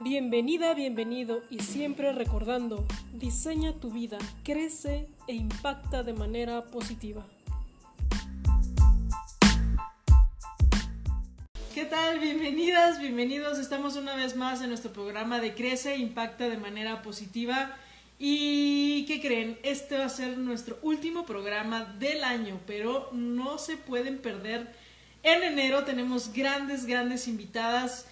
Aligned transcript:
Bienvenida, 0.00 0.74
bienvenido 0.74 1.42
y 1.50 1.58
siempre 1.58 2.12
recordando, 2.12 2.86
diseña 3.14 3.72
tu 3.72 3.90
vida, 3.90 4.16
crece 4.44 5.08
e 5.26 5.34
impacta 5.34 6.04
de 6.04 6.12
manera 6.12 6.66
positiva. 6.66 7.26
¿Qué 11.74 11.84
tal? 11.84 12.20
Bienvenidas, 12.20 13.00
bienvenidos. 13.00 13.58
Estamos 13.58 13.96
una 13.96 14.14
vez 14.14 14.36
más 14.36 14.62
en 14.62 14.68
nuestro 14.68 14.92
programa 14.92 15.40
de 15.40 15.54
Crece 15.54 15.94
e 15.94 15.98
Impacta 15.98 16.48
de 16.48 16.58
manera 16.58 17.02
positiva. 17.02 17.74
¿Y 18.20 19.04
qué 19.06 19.20
creen? 19.20 19.58
Este 19.64 19.98
va 19.98 20.04
a 20.04 20.10
ser 20.10 20.38
nuestro 20.38 20.78
último 20.82 21.26
programa 21.26 21.96
del 21.98 22.22
año, 22.22 22.60
pero 22.68 23.10
no 23.12 23.58
se 23.58 23.76
pueden 23.76 24.18
perder. 24.18 24.72
En 25.24 25.42
enero 25.42 25.82
tenemos 25.82 26.32
grandes, 26.32 26.86
grandes 26.86 27.26
invitadas 27.26 28.06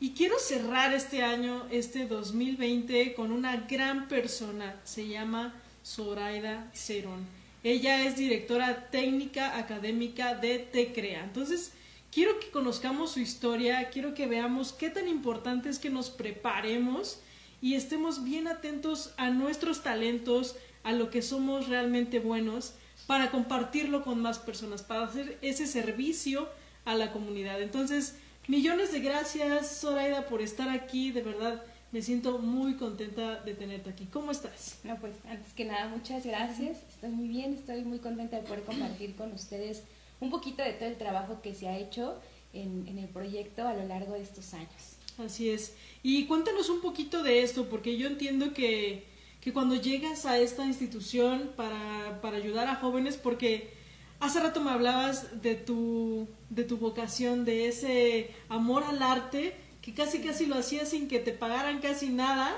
y 0.00 0.12
quiero 0.12 0.38
cerrar 0.38 0.94
este 0.94 1.22
año, 1.22 1.66
este 1.70 2.06
2020, 2.06 3.12
con 3.12 3.32
una 3.32 3.56
gran 3.68 4.08
persona. 4.08 4.80
Se 4.82 5.06
llama 5.06 5.54
Zoraida 5.84 6.70
Cerón. 6.72 7.26
Ella 7.62 8.06
es 8.06 8.16
directora 8.16 8.88
técnica 8.90 9.58
académica 9.58 10.34
de 10.34 10.58
TECREA. 10.58 11.22
Entonces, 11.22 11.72
quiero 12.10 12.40
que 12.40 12.50
conozcamos 12.50 13.12
su 13.12 13.20
historia, 13.20 13.90
quiero 13.90 14.14
que 14.14 14.26
veamos 14.26 14.72
qué 14.72 14.88
tan 14.88 15.06
importante 15.06 15.68
es 15.68 15.78
que 15.78 15.90
nos 15.90 16.08
preparemos 16.08 17.20
y 17.60 17.74
estemos 17.74 18.24
bien 18.24 18.48
atentos 18.48 19.12
a 19.18 19.28
nuestros 19.28 19.82
talentos, 19.82 20.56
a 20.82 20.92
lo 20.92 21.10
que 21.10 21.20
somos 21.20 21.68
realmente 21.68 22.20
buenos, 22.20 22.72
para 23.06 23.30
compartirlo 23.30 24.02
con 24.02 24.22
más 24.22 24.38
personas, 24.38 24.82
para 24.82 25.04
hacer 25.04 25.38
ese 25.42 25.66
servicio 25.66 26.48
a 26.86 26.94
la 26.94 27.12
comunidad. 27.12 27.60
Entonces, 27.60 28.14
Millones 28.50 28.90
de 28.90 28.98
gracias, 28.98 29.78
Zoraida, 29.80 30.26
por 30.26 30.42
estar 30.42 30.68
aquí. 30.70 31.12
De 31.12 31.22
verdad, 31.22 31.62
me 31.92 32.02
siento 32.02 32.38
muy 32.38 32.74
contenta 32.74 33.36
de 33.36 33.54
tenerte 33.54 33.90
aquí. 33.90 34.06
¿Cómo 34.06 34.32
estás? 34.32 34.80
No, 34.82 34.96
pues 34.96 35.14
antes 35.28 35.52
que 35.52 35.64
nada, 35.64 35.86
muchas 35.86 36.26
gracias. 36.26 36.78
Estoy 36.92 37.10
muy 37.10 37.28
bien, 37.28 37.54
estoy 37.54 37.84
muy 37.84 38.00
contenta 38.00 38.38
de 38.38 38.42
poder 38.42 38.64
compartir 38.64 39.14
con 39.14 39.30
ustedes 39.32 39.84
un 40.18 40.30
poquito 40.30 40.64
de 40.64 40.72
todo 40.72 40.88
el 40.88 40.96
trabajo 40.96 41.40
que 41.42 41.54
se 41.54 41.68
ha 41.68 41.78
hecho 41.78 42.20
en, 42.52 42.88
en 42.88 42.98
el 42.98 43.06
proyecto 43.06 43.68
a 43.68 43.74
lo 43.74 43.86
largo 43.86 44.14
de 44.14 44.22
estos 44.22 44.52
años. 44.52 44.96
Así 45.24 45.50
es. 45.50 45.76
Y 46.02 46.26
cuéntanos 46.26 46.70
un 46.70 46.80
poquito 46.80 47.22
de 47.22 47.44
esto, 47.44 47.68
porque 47.68 47.96
yo 47.98 48.08
entiendo 48.08 48.52
que, 48.52 49.06
que 49.40 49.52
cuando 49.52 49.76
llegas 49.76 50.26
a 50.26 50.38
esta 50.38 50.66
institución 50.66 51.52
para, 51.54 52.20
para 52.20 52.38
ayudar 52.38 52.66
a 52.66 52.74
jóvenes, 52.74 53.16
porque 53.16 53.78
Hace 54.20 54.40
rato 54.40 54.60
me 54.60 54.70
hablabas 54.70 55.40
de 55.40 55.54
tu, 55.54 56.28
de 56.50 56.64
tu 56.64 56.76
vocación, 56.76 57.46
de 57.46 57.68
ese 57.68 58.30
amor 58.50 58.84
al 58.84 59.02
arte, 59.02 59.56
que 59.80 59.94
casi 59.94 60.20
casi 60.20 60.44
lo 60.44 60.56
hacías 60.56 60.90
sin 60.90 61.08
que 61.08 61.20
te 61.20 61.32
pagaran 61.32 61.80
casi 61.80 62.10
nada. 62.10 62.54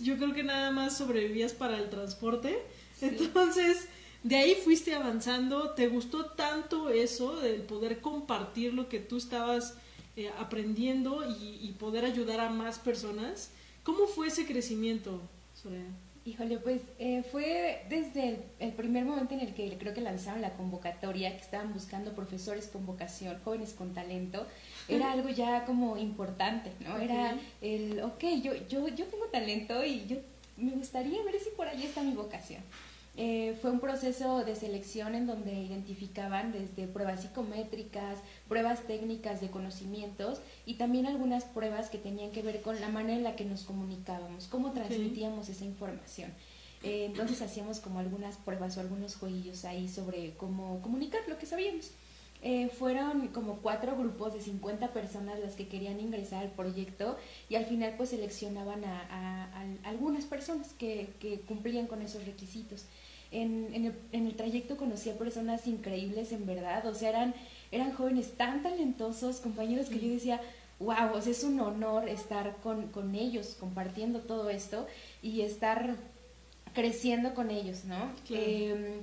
Yo 0.00 0.16
creo 0.16 0.32
que 0.32 0.42
nada 0.42 0.70
más 0.70 0.96
sobrevivías 0.96 1.52
para 1.52 1.78
el 1.78 1.90
transporte. 1.90 2.58
Entonces, 3.02 3.88
de 4.22 4.36
ahí 4.36 4.54
fuiste 4.54 4.94
avanzando. 4.94 5.72
¿Te 5.72 5.88
gustó 5.88 6.30
tanto 6.30 6.88
eso, 6.88 7.36
del 7.36 7.60
poder 7.60 8.00
compartir 8.00 8.72
lo 8.72 8.88
que 8.88 8.98
tú 8.98 9.18
estabas 9.18 9.74
eh, 10.16 10.30
aprendiendo 10.38 11.28
y, 11.28 11.58
y, 11.60 11.74
poder 11.78 12.06
ayudar 12.06 12.40
a 12.40 12.48
más 12.48 12.78
personas? 12.78 13.50
¿Cómo 13.82 14.06
fue 14.06 14.28
ese 14.28 14.46
crecimiento, 14.46 15.20
Soraya? 15.60 15.84
Híjole, 16.24 16.58
pues 16.58 16.80
eh, 17.00 17.24
fue 17.32 17.84
desde 17.88 18.44
el, 18.60 18.72
primer 18.72 19.04
momento 19.04 19.34
en 19.34 19.40
el 19.40 19.54
que 19.54 19.76
creo 19.76 19.92
que 19.92 20.00
lanzaron 20.00 20.40
la 20.40 20.54
convocatoria, 20.54 21.32
que 21.36 21.42
estaban 21.42 21.72
buscando 21.72 22.12
profesores 22.14 22.68
con 22.68 22.86
vocación, 22.86 23.40
jóvenes 23.44 23.72
con 23.72 23.92
talento, 23.92 24.46
era 24.88 25.10
algo 25.10 25.30
ya 25.30 25.64
como 25.64 25.96
importante, 25.96 26.70
¿no? 26.78 26.96
Era 26.98 27.36
el, 27.60 28.00
ok, 28.02 28.22
yo, 28.40 28.52
yo, 28.68 28.86
yo 28.86 29.06
tengo 29.06 29.24
talento 29.32 29.84
y 29.84 30.06
yo 30.06 30.18
me 30.56 30.70
gustaría 30.72 31.20
ver 31.24 31.40
si 31.40 31.50
por 31.50 31.66
ahí 31.66 31.82
está 31.82 32.02
mi 32.02 32.12
vocación. 32.12 32.62
Eh, 33.14 33.58
fue 33.60 33.70
un 33.70 33.80
proceso 33.80 34.42
de 34.42 34.56
selección 34.56 35.14
en 35.14 35.26
donde 35.26 35.52
identificaban 35.52 36.50
desde 36.50 36.86
pruebas 36.86 37.20
psicométricas, 37.20 38.18
pruebas 38.48 38.86
técnicas 38.86 39.42
de 39.42 39.50
conocimientos 39.50 40.40
y 40.64 40.74
también 40.74 41.06
algunas 41.06 41.44
pruebas 41.44 41.90
que 41.90 41.98
tenían 41.98 42.30
que 42.30 42.40
ver 42.40 42.62
con 42.62 42.80
la 42.80 42.88
manera 42.88 43.18
en 43.18 43.24
la 43.24 43.36
que 43.36 43.44
nos 43.44 43.64
comunicábamos, 43.64 44.46
cómo 44.46 44.72
transmitíamos 44.72 45.50
esa 45.50 45.66
información. 45.66 46.32
Eh, 46.82 47.04
entonces 47.04 47.42
hacíamos 47.42 47.80
como 47.80 47.98
algunas 47.98 48.38
pruebas 48.38 48.76
o 48.76 48.80
algunos 48.80 49.16
jueguillos 49.16 49.66
ahí 49.66 49.88
sobre 49.88 50.34
cómo 50.34 50.80
comunicar 50.80 51.20
lo 51.28 51.38
que 51.38 51.44
sabíamos. 51.44 51.92
Eh, 52.44 52.70
fueron 52.70 53.28
como 53.28 53.58
cuatro 53.58 53.96
grupos 53.96 54.34
de 54.34 54.40
50 54.40 54.92
personas 54.92 55.38
las 55.38 55.54
que 55.54 55.68
querían 55.68 56.00
ingresar 56.00 56.42
al 56.42 56.50
proyecto 56.50 57.16
y 57.48 57.54
al 57.54 57.66
final 57.66 57.94
pues 57.96 58.08
seleccionaban 58.08 58.84
a, 58.84 59.64
algunas 59.84 60.24
personas 60.24 60.72
que, 60.72 61.10
que, 61.20 61.40
cumplían 61.42 61.86
con 61.86 62.02
esos 62.02 62.26
requisitos. 62.26 62.86
En, 63.32 63.70
en, 63.72 63.86
el, 63.86 63.94
en, 64.12 64.26
el, 64.26 64.34
trayecto 64.36 64.76
conocí 64.76 65.10
a 65.10 65.18
personas 65.18 65.66
increíbles 65.66 66.32
en 66.32 66.46
verdad, 66.46 66.86
o 66.86 66.94
sea, 66.94 67.08
eran, 67.08 67.34
eran 67.70 67.92
jóvenes 67.92 68.32
tan 68.32 68.62
talentosos, 68.62 69.40
compañeros 69.40 69.88
que 69.88 69.98
yo 69.98 70.12
decía, 70.12 70.40
wow, 70.78 71.14
o 71.14 71.20
sea, 71.22 71.32
es 71.32 71.42
un 71.42 71.58
honor 71.60 72.08
estar 72.08 72.56
con, 72.62 72.88
con 72.88 73.14
ellos, 73.14 73.56
compartiendo 73.58 74.20
todo 74.20 74.50
esto 74.50 74.86
y 75.22 75.40
estar 75.40 75.96
creciendo 76.74 77.34
con 77.34 77.50
ellos, 77.50 77.84
¿no? 77.84 78.12
Eh, 78.30 79.00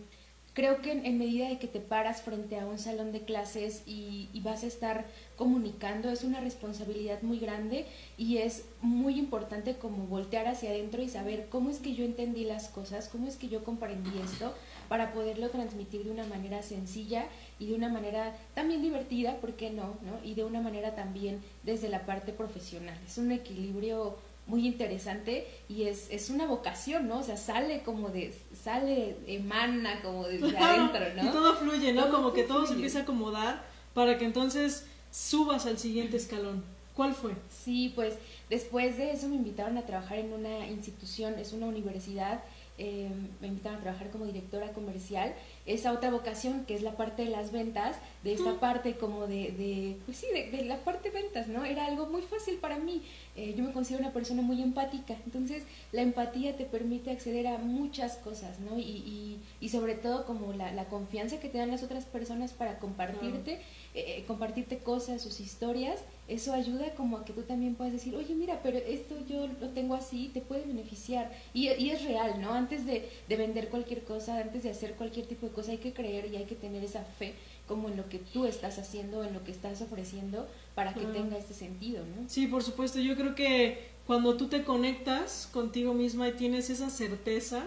creo 0.53 0.81
que 0.81 0.91
en, 0.91 1.17
medida 1.17 1.47
de 1.47 1.59
que 1.59 1.67
te 1.67 1.79
paras 1.79 2.21
frente 2.21 2.59
a 2.59 2.65
un 2.65 2.79
salón 2.79 3.11
de 3.11 3.21
clases 3.21 3.83
y, 3.85 4.29
vas 4.43 4.63
a 4.63 4.67
estar 4.67 5.05
comunicando, 5.35 6.09
es 6.09 6.23
una 6.23 6.39
responsabilidad 6.39 7.21
muy 7.21 7.39
grande 7.39 7.85
y 8.17 8.37
es 8.37 8.65
muy 8.81 9.19
importante 9.19 9.75
como 9.75 10.07
voltear 10.07 10.47
hacia 10.47 10.71
adentro 10.71 11.01
y 11.01 11.09
saber 11.09 11.47
cómo 11.49 11.69
es 11.69 11.79
que 11.79 11.93
yo 11.93 12.03
entendí 12.05 12.45
las 12.45 12.69
cosas, 12.69 13.09
cómo 13.09 13.27
es 13.27 13.35
que 13.35 13.49
yo 13.49 13.63
comprendí 13.63 14.11
esto 14.23 14.53
para 14.87 15.13
poderlo 15.13 15.49
transmitir 15.49 16.03
de 16.03 16.11
una 16.11 16.25
manera 16.25 16.63
sencilla 16.63 17.25
y 17.59 17.67
de 17.67 17.75
una 17.75 17.89
manera 17.89 18.35
también 18.55 18.81
divertida, 18.81 19.37
¿por 19.37 19.53
qué 19.53 19.69
no? 19.69 19.97
no? 20.01 20.23
Y 20.23 20.33
de 20.33 20.45
una 20.45 20.61
manera 20.61 20.95
también 20.95 21.41
desde 21.63 21.89
la 21.89 22.05
parte 22.05 22.31
profesional. 22.31 22.97
Es 23.05 23.17
un 23.17 23.31
equilibrio 23.31 24.17
muy 24.49 24.67
interesante 24.67 25.47
y 25.69 25.83
es, 25.83 26.07
es 26.09 26.29
una 26.29 26.45
vocación, 26.45 27.07
¿no? 27.07 27.19
O 27.19 27.23
sea, 27.23 27.37
sale 27.37 27.83
como 27.83 28.09
de, 28.09 28.35
sale, 28.61 29.15
emana 29.27 30.01
como 30.01 30.27
desde 30.27 30.57
adentro, 30.57 31.05
¿no? 31.15 31.29
Y 31.29 31.31
todo 31.31 31.55
fluye, 31.55 31.93
¿no? 31.93 32.09
como 32.09 32.33
que 32.33 32.43
todo 32.43 32.65
se 32.65 32.73
empieza 32.73 32.99
a 32.99 33.01
acomodar 33.03 33.63
para 33.93 34.17
que 34.17 34.25
entonces 34.25 34.85
subas 35.11 35.65
al 35.65 35.77
siguiente 35.77 36.17
escalón. 36.17 36.63
¿Cuál 36.95 37.13
fue? 37.13 37.31
Sí, 37.49 37.93
pues 37.95 38.15
después 38.49 38.97
de 38.97 39.11
eso 39.11 39.29
me 39.29 39.35
invitaron 39.35 39.77
a 39.77 39.85
trabajar 39.85 40.17
en 40.17 40.33
una 40.33 40.67
institución, 40.67 41.39
es 41.39 41.53
una 41.53 41.67
universidad, 41.67 42.43
eh, 42.79 43.09
me 43.41 43.47
invitaron 43.47 43.79
a 43.79 43.81
trabajar 43.81 44.09
como 44.09 44.25
directora 44.25 44.71
comercial 44.71 45.35
esa 45.65 45.91
otra 45.91 46.09
vocación 46.09 46.65
que 46.65 46.73
es 46.73 46.81
la 46.81 46.95
parte 46.95 47.23
de 47.25 47.29
las 47.29 47.51
ventas, 47.51 47.97
de 48.23 48.33
esta 48.33 48.59
parte 48.59 48.95
como 48.95 49.27
de, 49.27 49.51
de 49.51 49.97
pues 50.05 50.17
sí, 50.17 50.27
de, 50.33 50.63
la 50.65 50.77
parte 50.77 51.11
de 51.11 51.21
ventas, 51.21 51.47
¿no? 51.47 51.65
Era 51.65 51.85
algo 51.85 52.07
muy 52.07 52.21
fácil 52.21 52.55
para 52.55 52.79
mí. 52.79 53.03
Eh, 53.35 53.53
yo 53.55 53.63
me 53.63 53.73
considero 53.73 54.03
una 54.03 54.13
persona 54.13 54.41
muy 54.41 54.61
empática, 54.61 55.15
entonces 55.25 55.63
la 55.91 56.01
empatía 56.01 56.55
te 56.57 56.65
permite 56.65 57.11
acceder 57.11 57.47
a 57.47 57.57
muchas 57.57 58.15
cosas, 58.17 58.59
¿no? 58.59 58.79
Y, 58.79 58.81
y, 58.81 59.39
y 59.59 59.69
sobre 59.69 59.95
todo 59.95 60.25
como 60.25 60.53
la, 60.53 60.71
la, 60.71 60.85
confianza 60.85 61.39
que 61.39 61.49
te 61.49 61.57
dan 61.57 61.69
las 61.69 61.83
otras 61.83 62.05
personas 62.05 62.53
para 62.53 62.79
compartirte, 62.79 63.61
eh, 63.93 64.23
compartirte 64.27 64.77
cosas, 64.79 65.21
sus 65.21 65.39
historias, 65.39 65.99
eso 66.27 66.53
ayuda 66.53 66.93
como 66.93 67.17
a 67.17 67.25
que 67.25 67.33
tú 67.33 67.41
también 67.41 67.75
puedas 67.75 67.91
decir, 67.91 68.15
oye, 68.15 68.35
mira, 68.35 68.61
pero 68.61 68.77
esto 68.77 69.15
yo 69.27 69.47
lo 69.47 69.69
tengo 69.69 69.95
así, 69.95 70.29
te 70.31 70.41
puede 70.41 70.65
beneficiar. 70.65 71.31
Y, 71.53 71.69
y 71.69 71.89
es 71.89 72.03
real, 72.03 72.39
¿no? 72.39 72.53
Antes 72.53 72.85
de, 72.85 73.09
de 73.27 73.35
vender 73.35 73.69
cualquier 73.69 74.03
cosa, 74.03 74.37
antes 74.37 74.63
de 74.63 74.69
hacer 74.69 74.93
cualquier 74.93 75.25
tipo 75.25 75.47
de 75.47 75.53
cosa, 75.53 75.71
hay 75.71 75.79
que 75.79 75.93
creer 75.93 76.31
y 76.31 76.37
hay 76.37 76.45
que 76.45 76.55
tener 76.55 76.83
esa 76.83 77.03
fe 77.03 77.33
como 77.67 77.89
en 77.89 77.97
lo 77.97 78.09
que 78.09 78.19
tú 78.19 78.45
estás 78.45 78.77
haciendo, 78.79 79.23
en 79.23 79.33
lo 79.33 79.43
que 79.43 79.51
estás 79.51 79.81
ofreciendo, 79.81 80.47
para 80.75 80.93
que 80.93 81.05
tenga 81.05 81.37
este 81.37 81.53
sentido, 81.53 82.03
¿no? 82.03 82.29
Sí, 82.29 82.47
por 82.47 82.63
supuesto. 82.63 82.99
Yo 82.99 83.15
creo 83.15 83.35
que 83.35 83.89
cuando 84.07 84.37
tú 84.37 84.47
te 84.47 84.63
conectas 84.63 85.47
contigo 85.51 85.93
misma 85.93 86.29
y 86.29 86.33
tienes 86.33 86.69
esa 86.69 86.89
certeza 86.89 87.63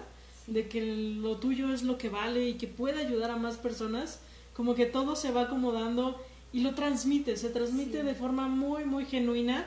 de 0.46 0.68
que 0.68 0.80
lo 0.82 1.36
tuyo 1.36 1.72
es 1.72 1.82
lo 1.82 1.98
que 1.98 2.08
vale 2.08 2.48
y 2.48 2.54
que 2.54 2.66
puede 2.66 3.00
ayudar 3.00 3.30
a 3.30 3.36
más 3.36 3.56
personas, 3.56 4.20
como 4.54 4.74
que 4.74 4.86
todo 4.86 5.16
se 5.16 5.30
va 5.32 5.42
acomodando 5.42 6.20
y 6.52 6.60
lo 6.60 6.74
transmite, 6.74 7.36
se 7.36 7.48
transmite 7.48 8.02
de 8.02 8.14
forma 8.14 8.48
muy, 8.48 8.84
muy 8.84 9.06
genuina. 9.06 9.66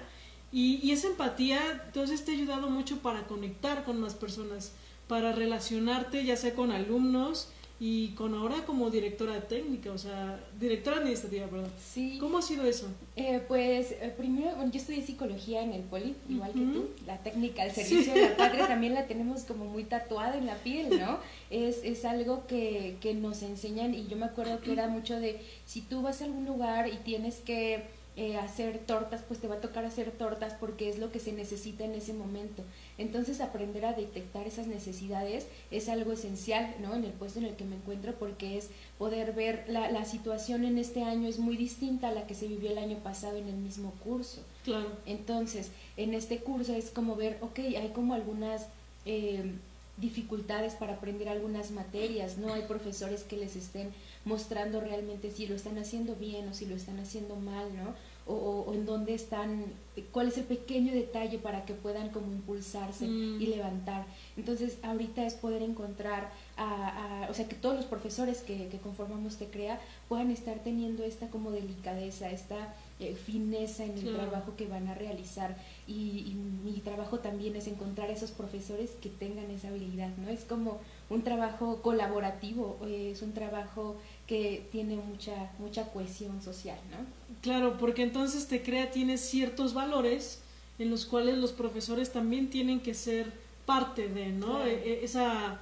Y, 0.52 0.80
y 0.84 0.92
esa 0.92 1.08
empatía, 1.08 1.84
entonces 1.88 2.24
te 2.24 2.32
ha 2.32 2.36
ayudado 2.36 2.70
mucho 2.70 3.00
para 3.00 3.28
conectar 3.28 3.84
con 3.84 4.00
más 4.00 4.14
personas, 4.14 4.74
para 5.08 5.32
relacionarte 5.32 6.24
ya 6.24 6.38
sea 6.38 6.54
con 6.54 6.72
alumnos, 6.72 7.50
y 7.88 8.16
con 8.16 8.34
ahora 8.34 8.66
como 8.66 8.90
directora 8.90 9.40
técnica, 9.42 9.92
o 9.92 9.98
sea, 10.00 10.44
directora 10.60 10.98
administrativa, 10.98 11.46
perdón. 11.46 11.70
Sí. 11.78 12.18
¿Cómo 12.20 12.40
ha 12.40 12.42
sido 12.42 12.66
eso? 12.66 12.88
Eh, 13.16 13.44
pues 13.48 13.92
eh, 13.92 14.12
primero, 14.18 14.56
yo 14.72 14.80
estudié 14.80 15.04
psicología 15.04 15.62
en 15.62 15.72
el 15.72 15.84
poli, 15.84 16.16
igual 16.28 16.52
que 16.52 16.62
tú. 16.62 16.90
La 17.06 17.20
técnica 17.20 17.64
del 17.64 17.74
servicio 17.74 18.12
de 18.16 18.30
la 18.30 18.38
patria 18.38 18.66
también 18.66 18.96
la 18.96 19.06
tenemos 19.06 19.44
como 19.44 19.66
muy 19.66 19.84
tatuada 19.84 20.36
en 20.36 20.48
la 20.48 20.56
piel, 20.56 21.00
¿no? 21.00 21.20
Es, 21.52 21.84
es 21.84 22.06
algo 22.06 22.48
que, 22.48 22.98
nos 23.22 23.44
enseñan 23.44 23.94
y 23.94 24.08
yo 24.08 24.18
me 24.18 24.26
acuerdo 24.26 24.62
que 24.62 24.72
era 24.72 24.88
mucho 24.88 25.20
de 25.20 25.40
si 25.68 25.82
tú 25.82 26.02
vas 26.02 26.24
a 26.24 26.26
algún 26.26 26.46
lugar 26.48 26.88
y 26.88 26.98
tienes 26.98 27.36
que 27.36 27.84
eh, 28.18 28.38
hacer 28.38 28.80
tortas, 28.80 29.22
pues 29.28 29.42
te 29.42 29.48
va 29.50 29.56
a 29.56 29.62
tocar 29.62 29.84
hacer 29.84 30.10
tortas 30.12 30.54
porque 30.54 30.90
es 30.90 31.00
lo 31.00 31.12
que 31.12 31.20
se 31.20 31.34
necesita 31.34 31.84
en 31.84 31.96
ese 31.96 32.14
momento. 32.14 32.64
Entonces 32.98 33.42
aprender 33.42 33.86
a 33.86 33.92
detectar 33.92 34.48
esas 34.48 34.68
necesidades 34.68 35.48
es 35.70 35.90
algo 35.90 36.14
esencial, 36.14 36.76
¿no? 36.82 36.96
En 36.96 37.04
el 37.04 37.12
puesto 37.12 37.40
en 37.40 37.46
el 37.46 37.56
que 37.56 37.66
me 37.66 37.76
encuentro 37.76 38.14
porque 38.14 38.58
es 38.58 38.70
poder 38.98 39.34
ver 39.34 39.66
la, 39.68 39.92
la 39.92 40.06
situación 40.06 40.64
en 40.64 40.78
este 40.78 41.04
año 41.04 41.28
es 41.28 41.40
muy 41.40 41.58
distinta 41.58 42.08
a 42.08 42.14
la 42.14 42.26
que 42.26 42.36
se 42.36 42.48
vivió 42.48 42.72
el 42.72 42.78
año 42.78 43.00
pasado 43.00 43.36
en 43.36 43.50
el 43.50 43.58
mismo 43.58 43.92
curso. 44.04 44.42
Claro. 44.64 44.88
Entonces, 45.06 45.72
en 45.98 46.14
este 46.14 46.40
curso 46.40 46.74
es 46.74 46.92
como 46.92 47.18
ver, 47.18 47.38
ok, 47.42 47.60
hay 47.60 47.92
como 47.94 48.14
algunas... 48.14 48.68
Eh, 49.06 49.52
dificultades 49.98 50.74
para 50.74 50.96
aprender 50.96 51.30
algunas 51.30 51.72
materias, 51.72 52.38
no 52.38 52.54
hay 52.54 52.64
profesores 52.64 53.24
que 53.24 53.38
les 53.38 53.56
estén 53.56 53.94
mostrando 54.26 54.82
realmente 54.82 55.32
si 55.32 55.48
lo 55.48 55.56
están 55.56 55.78
haciendo 55.78 56.16
bien 56.16 56.48
o 56.50 56.54
si 56.54 56.66
lo 56.66 56.76
están 56.76 57.00
haciendo 57.00 57.36
mal, 57.36 57.76
¿no? 57.76 57.94
O, 58.28 58.74
en 58.74 58.88
dónde 58.88 59.14
están, 59.14 59.66
cuál 60.12 60.30
es 60.30 60.38
el 60.40 60.46
pequeño 60.46 60.92
detalle 60.92 61.38
para 61.38 61.64
que 61.64 61.76
puedan 61.76 62.10
como 62.10 62.32
impulsarse 62.32 63.06
mm. 63.06 63.40
y 63.40 63.46
levantar. 63.46 64.08
Entonces, 64.36 64.80
ahorita 64.82 65.24
es 65.28 65.36
poder 65.36 65.62
encontrar, 65.62 66.32
a, 66.58 67.28
o 67.30 67.34
sea, 67.36 67.48
que 67.48 67.54
todos 67.54 67.76
los 67.76 67.86
profesores 67.86 68.42
que, 68.42 68.68
que 68.68 68.80
conformamos 68.80 69.38
Te 69.38 69.46
Crea 69.46 69.80
puedan 70.10 70.32
estar 70.32 70.58
teniendo 70.64 71.04
esta 71.04 71.28
como 71.30 71.52
delicadeza, 71.52 72.32
esta 72.32 72.74
eh, 72.98 73.14
fineza 73.14 73.84
en 73.84 73.98
el 73.98 74.16
trabajo 74.16 74.56
que 74.56 74.68
van 74.68 74.88
a 74.88 74.94
realizar 74.94 75.58
y, 75.86 76.34
mi 76.64 76.80
trabajo 76.80 77.20
también 77.20 77.54
es 77.58 77.68
encontrar 77.68 78.10
esos 78.10 78.32
profesores 78.32 78.92
que 79.02 79.10
tengan 79.10 79.52
esa 79.52 79.68
habilidad, 79.68 80.16
¿no? 80.16 80.30
Es 80.30 80.46
como 80.46 80.80
un 81.10 81.22
trabajo 81.22 81.82
colaborativo, 81.82 82.80
eh, 82.86 83.12
es 83.12 83.22
un 83.22 83.34
trabajo 83.34 83.98
que 84.28 84.68
tiene 84.72 84.96
mucha, 84.96 85.52
mucha 85.60 85.92
cohesión 85.92 86.42
social, 86.42 86.80
¿no? 86.90 86.98
Claro, 87.42 87.78
porque 87.78 88.02
entonces 88.02 88.48
te 88.48 88.64
crea, 88.64 88.92
tiene 88.92 89.18
ciertos 89.18 89.74
valores 89.74 90.42
en 90.80 90.90
los 90.90 91.06
cuales 91.06 91.38
los 91.38 91.52
profesores 91.52 92.12
también 92.12 92.50
tienen 92.50 92.80
que 92.80 92.94
ser 92.94 93.32
parte 93.66 94.08
de, 94.08 94.28
¿no? 94.28 94.66
E, 94.66 94.74
e, 94.74 95.04
esa, 95.04 95.60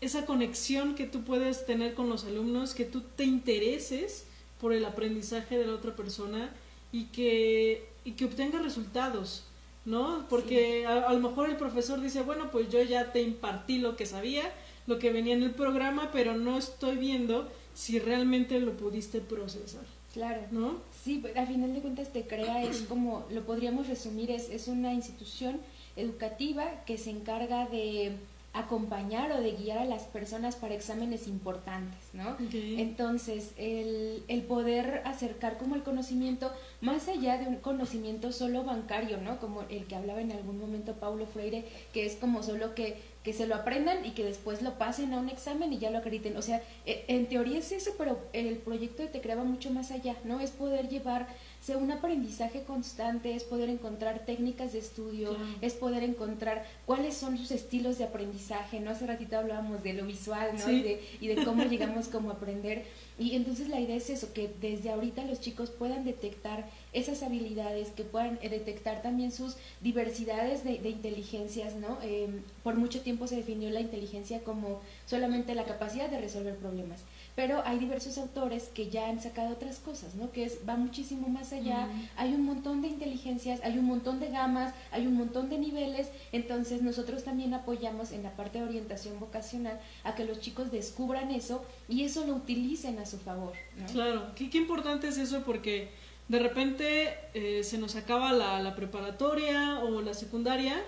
esa 0.00 0.26
conexión 0.26 0.94
que 0.94 1.06
tú 1.06 1.24
puedes 1.24 1.66
tener 1.66 1.94
con 1.94 2.08
los 2.08 2.24
alumnos, 2.24 2.74
que 2.74 2.84
tú 2.84 3.02
te 3.16 3.24
intereses 3.24 4.26
por 4.60 4.72
el 4.72 4.84
aprendizaje 4.84 5.58
de 5.58 5.66
la 5.66 5.74
otra 5.74 5.96
persona 5.96 6.50
y 6.92 7.06
que, 7.06 7.88
y 8.04 8.12
que 8.12 8.24
obtenga 8.24 8.60
resultados, 8.60 9.44
¿no? 9.84 10.26
Porque 10.28 10.86
a, 10.86 11.12
lo 11.12 11.20
mejor 11.20 11.50
el 11.50 11.56
profesor 11.56 12.00
dice, 12.00 12.22
bueno, 12.22 12.50
pues 12.50 12.70
yo 12.70 12.82
ya 12.82 13.12
te 13.12 13.22
impartí 13.22 13.78
lo 13.78 13.96
que 13.96 14.06
sabía, 14.06 14.52
lo 14.86 14.98
que 14.98 15.10
venía 15.12 15.34
en 15.34 15.42
el 15.42 15.50
programa, 15.50 16.10
pero 16.12 16.36
no 16.36 16.56
estoy 16.58 16.96
viendo 16.96 17.50
si 17.74 17.98
realmente 17.98 18.58
lo 18.60 18.76
pudiste 18.76 19.20
procesar. 19.20 19.84
Claro. 20.12 20.42
¿No? 20.52 20.76
Sí, 21.02 21.22
a 21.36 21.44
final 21.44 21.74
de 21.74 21.80
cuentas 21.80 22.12
te 22.12 22.22
crea, 22.22 22.62
es 22.62 22.82
como, 22.82 23.26
lo 23.30 23.44
podríamos 23.44 23.88
resumir, 23.88 24.30
es, 24.30 24.48
es 24.48 24.68
una 24.68 24.94
institución 24.94 25.60
educativa 25.96 26.84
que 26.86 26.98
se 26.98 27.10
encarga 27.10 27.66
de 27.66 28.16
acompañar 28.54 29.32
o 29.32 29.40
de 29.40 29.52
guiar 29.52 29.78
a 29.78 29.84
las 29.84 30.04
personas 30.04 30.54
para 30.54 30.74
exámenes 30.74 31.26
importantes, 31.26 31.98
¿no? 32.12 32.36
Entonces, 32.52 33.52
el, 33.56 34.22
el, 34.28 34.42
poder 34.42 35.02
acercar 35.04 35.58
como 35.58 35.74
el 35.74 35.82
conocimiento 35.82 36.52
más 36.80 37.08
allá 37.08 37.36
de 37.36 37.48
un 37.48 37.56
conocimiento 37.56 38.30
solo 38.30 38.62
bancario, 38.62 39.20
¿no? 39.20 39.40
Como 39.40 39.62
el 39.62 39.86
que 39.86 39.96
hablaba 39.96 40.20
en 40.20 40.30
algún 40.30 40.60
momento 40.60 40.94
Paulo 40.94 41.26
Freire, 41.26 41.64
que 41.92 42.06
es 42.06 42.14
como 42.14 42.44
solo 42.44 42.76
que, 42.76 42.96
que 43.24 43.32
se 43.32 43.46
lo 43.46 43.54
aprendan 43.54 44.04
y 44.04 44.10
que 44.10 44.22
después 44.22 44.60
lo 44.60 44.76
pasen 44.76 45.14
a 45.14 45.18
un 45.18 45.30
examen 45.30 45.72
y 45.72 45.78
ya 45.78 45.90
lo 45.90 45.98
acrediten. 45.98 46.36
O 46.36 46.42
sea, 46.42 46.62
e, 46.84 47.04
en 47.08 47.26
teoría 47.26 47.58
es 47.58 47.72
eso, 47.72 47.92
pero 47.96 48.18
el 48.34 48.58
proyecto 48.58 49.02
Te 49.08 49.22
Creaba 49.22 49.44
mucho 49.44 49.70
más 49.70 49.90
allá, 49.90 50.14
¿no? 50.24 50.40
Es 50.40 50.50
poder 50.50 50.90
llevar 50.90 51.26
sea 51.64 51.78
un 51.78 51.90
aprendizaje 51.90 52.62
constante, 52.64 53.34
es 53.34 53.42
poder 53.42 53.70
encontrar 53.70 54.26
técnicas 54.26 54.74
de 54.74 54.80
estudio, 54.80 55.34
es 55.62 55.72
poder 55.72 56.02
encontrar 56.02 56.66
cuáles 56.84 57.16
son 57.16 57.38
sus 57.38 57.50
estilos 57.52 57.96
de 57.96 58.04
aprendizaje, 58.04 58.80
¿no? 58.80 58.90
Hace 58.90 59.06
ratito 59.06 59.38
hablábamos 59.38 59.82
de 59.82 59.94
lo 59.94 60.04
visual, 60.04 60.50
¿no? 60.58 60.70
Y, 60.70 60.82
de, 60.82 61.02
y 61.22 61.28
de 61.28 61.42
cómo 61.42 61.64
llegamos 61.64 62.08
como 62.08 62.28
a 62.28 62.34
aprender. 62.34 62.84
Y 63.18 63.34
entonces 63.34 63.70
la 63.70 63.80
idea 63.80 63.96
es 63.96 64.10
eso, 64.10 64.34
que 64.34 64.52
desde 64.60 64.90
ahorita 64.90 65.24
los 65.24 65.40
chicos 65.40 65.70
puedan 65.70 66.04
detectar 66.04 66.68
esas 66.92 67.22
habilidades, 67.22 67.92
que 67.92 68.04
puedan 68.04 68.38
eh, 68.42 68.50
detectar 68.50 69.00
también 69.00 69.32
sus 69.32 69.56
diversidades 69.80 70.64
de, 70.64 70.90
inteligencias, 70.90 71.76
¿no? 71.76 71.96
Em, 72.02 72.42
por 72.62 72.74
mucho 72.74 73.00
tiempo 73.00 73.26
se 73.26 73.36
definió 73.36 73.70
la 73.70 73.80
inteligencia 73.80 74.40
como 74.40 74.82
solamente 75.06 75.54
la 75.54 75.64
capacidad 75.64 76.10
de 76.10 76.20
resolver 76.20 76.56
problemas 76.56 77.04
pero 77.34 77.62
hay 77.64 77.78
diversos 77.78 78.16
autores 78.18 78.70
que 78.74 78.90
ya 78.90 79.08
han 79.08 79.20
sacado 79.20 79.52
otras 79.52 79.78
cosas, 79.78 80.14
¿no? 80.14 80.30
Que 80.30 80.44
es, 80.44 80.58
va 80.68 80.76
muchísimo 80.76 81.28
más 81.28 81.52
allá, 81.52 81.88
hay 82.16 82.32
un 82.32 82.44
montón 82.44 82.80
de 82.80 82.88
inteligencias, 82.88 83.60
hay 83.64 83.78
un 83.78 83.86
montón 83.86 84.20
de 84.20 84.30
gamas, 84.30 84.72
hay 84.92 85.06
un 85.06 85.14
montón 85.14 85.50
de 85.50 85.58
niveles, 85.58 86.08
entonces 86.32 86.82
nosotros 86.82 87.24
también 87.24 87.52
apoyamos 87.54 88.12
en 88.12 88.22
la 88.22 88.36
parte 88.36 88.58
de 88.58 88.64
orientación 88.64 89.18
vocacional 89.18 89.80
a 90.04 90.14
que 90.14 90.24
los 90.24 90.40
chicos 90.40 90.70
descubran 90.70 91.30
eso 91.30 91.64
y 91.88 92.04
eso 92.04 92.26
lo 92.26 92.34
utilicen 92.34 92.98
a 92.98 93.06
su 93.06 93.18
favor, 93.18 93.54
¿no? 93.78 93.86
Claro, 93.86 94.34
qué, 94.36 94.48
qué 94.48 94.58
importante 94.58 95.08
es 95.08 95.18
eso 95.18 95.42
porque 95.44 95.90
de 96.28 96.38
repente 96.38 97.14
eh, 97.34 97.64
se 97.64 97.78
nos 97.78 97.96
acaba 97.96 98.32
la, 98.32 98.60
la 98.60 98.74
preparatoria 98.76 99.80
o 99.80 100.00
la 100.00 100.14
secundaria 100.14 100.82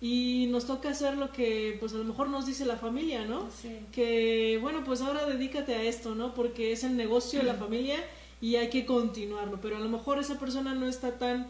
y 0.00 0.46
nos 0.50 0.66
toca 0.66 0.90
hacer 0.90 1.16
lo 1.16 1.30
que 1.30 1.76
pues 1.78 1.92
a 1.92 1.98
lo 1.98 2.04
mejor 2.04 2.28
nos 2.28 2.46
dice 2.46 2.64
la 2.64 2.76
familia, 2.76 3.24
¿no? 3.24 3.48
Que 3.92 4.58
bueno, 4.62 4.82
pues 4.84 5.02
ahora 5.02 5.26
dedícate 5.26 5.74
a 5.74 5.82
esto, 5.82 6.14
¿no? 6.14 6.34
Porque 6.34 6.72
es 6.72 6.84
el 6.84 6.96
negocio 6.96 7.40
de 7.40 7.46
la 7.46 7.54
familia 7.54 7.98
y 8.40 8.56
hay 8.56 8.70
que 8.70 8.86
continuarlo, 8.86 9.60
pero 9.60 9.76
a 9.76 9.80
lo 9.80 9.88
mejor 9.88 10.18
esa 10.18 10.38
persona 10.38 10.74
no 10.74 10.86
está 10.86 11.18
tan 11.18 11.46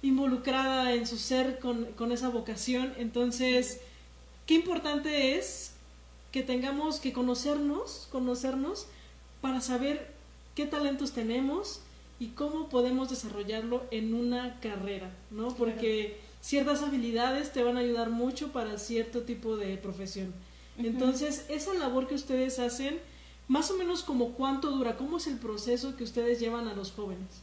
involucrada 0.00 0.94
en 0.94 1.06
su 1.06 1.18
ser 1.18 1.58
con, 1.58 1.84
con 1.96 2.12
esa 2.12 2.28
vocación, 2.28 2.92
entonces, 2.98 3.80
qué 4.46 4.54
importante 4.54 5.36
es 5.36 5.72
que 6.32 6.42
tengamos 6.42 7.00
que 7.00 7.12
conocernos, 7.12 8.08
conocernos 8.10 8.86
para 9.40 9.60
saber 9.60 10.12
qué 10.54 10.66
talentos 10.66 11.12
tenemos 11.12 11.80
y 12.18 12.28
cómo 12.28 12.68
podemos 12.68 13.10
desarrollarlo 13.10 13.82
en 13.90 14.14
una 14.14 14.58
carrera, 14.60 15.10
¿no? 15.30 15.48
Porque 15.54 16.18
ciertas 16.44 16.82
habilidades 16.82 17.54
te 17.54 17.62
van 17.62 17.78
a 17.78 17.80
ayudar 17.80 18.10
mucho 18.10 18.52
para 18.52 18.76
cierto 18.76 19.22
tipo 19.22 19.56
de 19.56 19.78
profesión. 19.78 20.34
Entonces, 20.76 21.46
esa 21.48 21.72
labor 21.72 22.06
que 22.06 22.14
ustedes 22.14 22.58
hacen, 22.58 22.98
más 23.48 23.70
o 23.70 23.78
menos 23.78 24.02
como 24.02 24.32
cuánto 24.32 24.70
dura, 24.70 24.98
cómo 24.98 25.16
es 25.16 25.26
el 25.26 25.38
proceso 25.38 25.96
que 25.96 26.04
ustedes 26.04 26.40
llevan 26.40 26.68
a 26.68 26.74
los 26.74 26.92
jóvenes. 26.92 27.40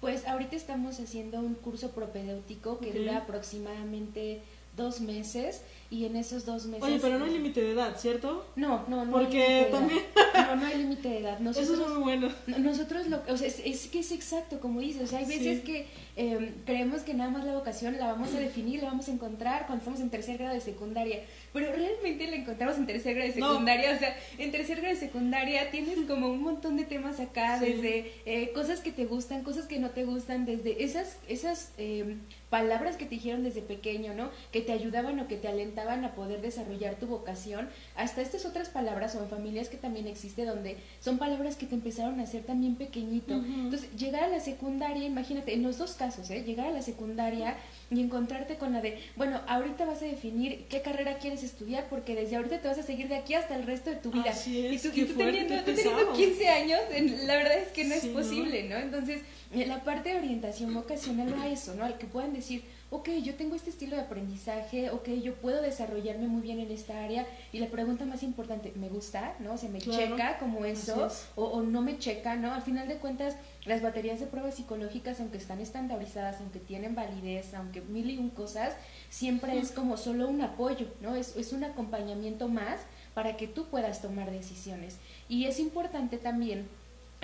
Pues 0.00 0.24
ahorita 0.28 0.54
estamos 0.54 1.00
haciendo 1.00 1.40
un 1.40 1.54
curso 1.54 1.90
propedéutico 1.90 2.78
que 2.78 2.92
dura 2.92 3.16
aproximadamente 3.18 4.40
dos 4.76 5.00
meses 5.00 5.62
y 5.90 6.06
en 6.06 6.16
esos 6.16 6.44
dos 6.44 6.66
meses... 6.66 6.82
Oye, 6.82 6.98
pero 7.00 7.18
no 7.18 7.24
hay 7.24 7.32
límite 7.32 7.60
de 7.60 7.72
edad, 7.72 7.96
¿cierto? 7.96 8.44
No, 8.56 8.84
no, 8.88 9.04
no. 9.04 9.12
Porque 9.12 9.68
también... 9.70 10.00
No, 10.34 10.56
no 10.56 10.66
hay 10.66 10.78
límite 10.78 11.08
de 11.08 11.18
edad. 11.18 11.46
Eso 11.46 11.60
es 11.60 11.88
muy 11.90 12.02
bueno. 12.02 12.28
Nosotros, 12.58 13.06
lo, 13.06 13.22
o 13.28 13.36
sea, 13.36 13.46
es, 13.46 13.86
que 13.86 14.00
es 14.00 14.10
exacto, 14.10 14.58
como 14.58 14.80
dices, 14.80 15.02
o 15.02 15.06
sea, 15.06 15.20
hay 15.20 15.26
veces 15.26 15.60
que 15.60 15.86
em, 16.16 16.52
creemos 16.64 17.02
que 17.02 17.14
nada 17.14 17.30
más 17.30 17.44
la 17.44 17.54
vocación 17.54 17.96
la 17.98 18.06
vamos 18.06 18.34
a 18.34 18.40
definir, 18.40 18.82
la 18.82 18.88
vamos 18.88 19.08
a 19.08 19.12
encontrar 19.12 19.66
cuando 19.66 19.82
estamos 19.82 20.00
en 20.00 20.10
tercer 20.10 20.38
grado 20.38 20.54
de 20.54 20.60
secundaria, 20.60 21.20
pero 21.52 21.72
realmente 21.72 22.26
la 22.26 22.36
encontramos 22.36 22.76
en 22.76 22.86
tercer 22.86 23.14
grado 23.14 23.28
de 23.28 23.34
secundaria, 23.34 23.94
o 23.94 23.98
sea, 23.98 24.16
en 24.38 24.50
tercer 24.50 24.78
grado 24.80 24.94
de 24.94 25.00
secundaria 25.00 25.70
tienes 25.70 25.98
como 26.08 26.28
un 26.28 26.42
montón 26.42 26.76
de 26.76 26.84
temas 26.84 27.20
acá, 27.20 27.60
desde 27.60 28.12
eh, 28.26 28.50
cosas 28.52 28.80
que 28.80 28.90
te 28.90 29.04
gustan, 29.04 29.44
cosas 29.44 29.66
que 29.66 29.78
no 29.78 29.90
te 29.90 30.04
gustan, 30.04 30.44
desde 30.44 30.82
esas, 30.82 31.18
esas 31.28 31.72
eh, 31.78 32.16
palabras 32.54 32.96
que 32.96 33.04
te 33.04 33.16
dijeron 33.16 33.42
desde 33.42 33.62
pequeño, 33.62 34.14
¿no? 34.14 34.30
Que 34.52 34.60
te 34.60 34.70
ayudaban 34.70 35.18
o 35.18 35.26
que 35.26 35.36
te 35.36 35.48
alentaban 35.48 36.04
a 36.04 36.14
poder 36.14 36.40
desarrollar 36.40 36.94
tu 36.94 37.08
vocación, 37.08 37.68
hasta 37.96 38.22
estas 38.22 38.46
otras 38.46 38.68
palabras 38.68 39.16
o 39.16 39.22
en 39.24 39.28
familias 39.28 39.68
que 39.68 39.76
también 39.76 40.06
existe 40.06 40.44
donde 40.44 40.76
son 41.00 41.18
palabras 41.18 41.56
que 41.56 41.66
te 41.66 41.74
empezaron 41.74 42.20
a 42.20 42.22
hacer 42.22 42.44
también 42.44 42.76
pequeñito. 42.76 43.34
Entonces, 43.34 43.90
llegar 43.96 44.22
a 44.22 44.28
la 44.28 44.38
secundaria, 44.38 45.04
imagínate, 45.04 45.52
en 45.52 45.64
los 45.64 45.78
dos 45.78 45.94
casos, 45.94 46.30
¿eh? 46.30 46.44
Llegar 46.44 46.68
a 46.68 46.70
la 46.70 46.82
secundaria 46.82 47.56
y 47.90 48.00
encontrarte 48.00 48.56
con 48.56 48.72
la 48.72 48.80
de, 48.80 48.98
bueno, 49.16 49.40
ahorita 49.46 49.84
vas 49.84 50.02
a 50.02 50.06
definir 50.06 50.66
qué 50.68 50.82
carrera 50.82 51.18
quieres 51.18 51.42
estudiar 51.42 51.86
porque 51.88 52.14
desde 52.14 52.36
ahorita 52.36 52.60
te 52.60 52.68
vas 52.68 52.78
a 52.78 52.82
seguir 52.82 53.08
de 53.08 53.16
aquí 53.16 53.34
hasta 53.34 53.54
el 53.56 53.64
resto 53.64 53.90
de 53.90 53.96
tu 53.96 54.10
vida. 54.10 54.32
y 54.46 54.78
tú, 54.78 54.90
teniendo, 55.14 56.12
15 56.14 56.48
años, 56.48 56.80
la 57.24 57.36
verdad 57.36 57.58
es 57.58 57.68
que 57.68 57.84
no 57.84 57.94
es 57.94 58.06
posible, 58.06 58.68
¿no? 58.68 58.76
Entonces, 58.76 59.22
la 59.52 59.84
parte 59.84 60.10
de 60.10 60.16
orientación 60.16 60.74
vocacional 60.74 61.32
va 61.38 61.44
a 61.44 61.48
eso, 61.48 61.74
¿no? 61.74 61.84
Al 61.84 61.98
que 61.98 62.06
puedan 62.06 62.32
decir, 62.32 62.64
ok, 62.94 63.08
yo 63.24 63.34
tengo 63.34 63.56
este 63.56 63.70
estilo 63.70 63.96
de 63.96 64.02
aprendizaje, 64.02 64.90
ok, 64.90 65.08
yo 65.20 65.34
puedo 65.34 65.60
desarrollarme 65.60 66.28
muy 66.28 66.42
bien 66.42 66.60
en 66.60 66.70
esta 66.70 67.02
área. 67.02 67.26
Y 67.52 67.58
la 67.58 67.66
pregunta 67.66 68.04
más 68.04 68.22
importante, 68.22 68.72
¿me 68.76 68.88
gusta? 68.88 69.34
¿No? 69.40 69.58
¿Se 69.58 69.68
me 69.68 69.80
checa 69.80 70.38
como 70.38 70.64
eso? 70.64 71.08
O, 71.34 71.60
no 71.62 71.82
me 71.82 71.98
checa? 71.98 72.36
¿No? 72.36 72.54
Al 72.54 72.62
final 72.62 72.86
de 72.86 72.98
cuentas, 72.98 73.36
las 73.64 73.82
baterías 73.82 74.20
de 74.20 74.26
pruebas 74.26 74.54
psicológicas, 74.54 75.18
aunque 75.18 75.38
están 75.38 75.60
estandarizadas, 75.60 76.40
aunque 76.40 76.60
tienen 76.60 76.94
validez, 76.94 77.52
aunque 77.54 77.80
mil 77.80 78.08
y 78.08 78.16
un 78.16 78.30
cosas, 78.30 78.76
siempre 79.10 79.58
es 79.58 79.72
como 79.72 79.96
solo 79.96 80.28
un 80.28 80.40
apoyo, 80.42 80.86
¿no? 81.00 81.16
Es, 81.16 81.34
es 81.36 81.52
un 81.52 81.64
acompañamiento 81.64 82.46
más 82.46 82.78
para 83.12 83.36
que 83.36 83.48
tú 83.48 83.64
puedas 83.66 84.02
tomar 84.02 84.30
decisiones. 84.30 84.98
Y 85.28 85.46
es 85.46 85.58
importante 85.58 86.16
también 86.16 86.68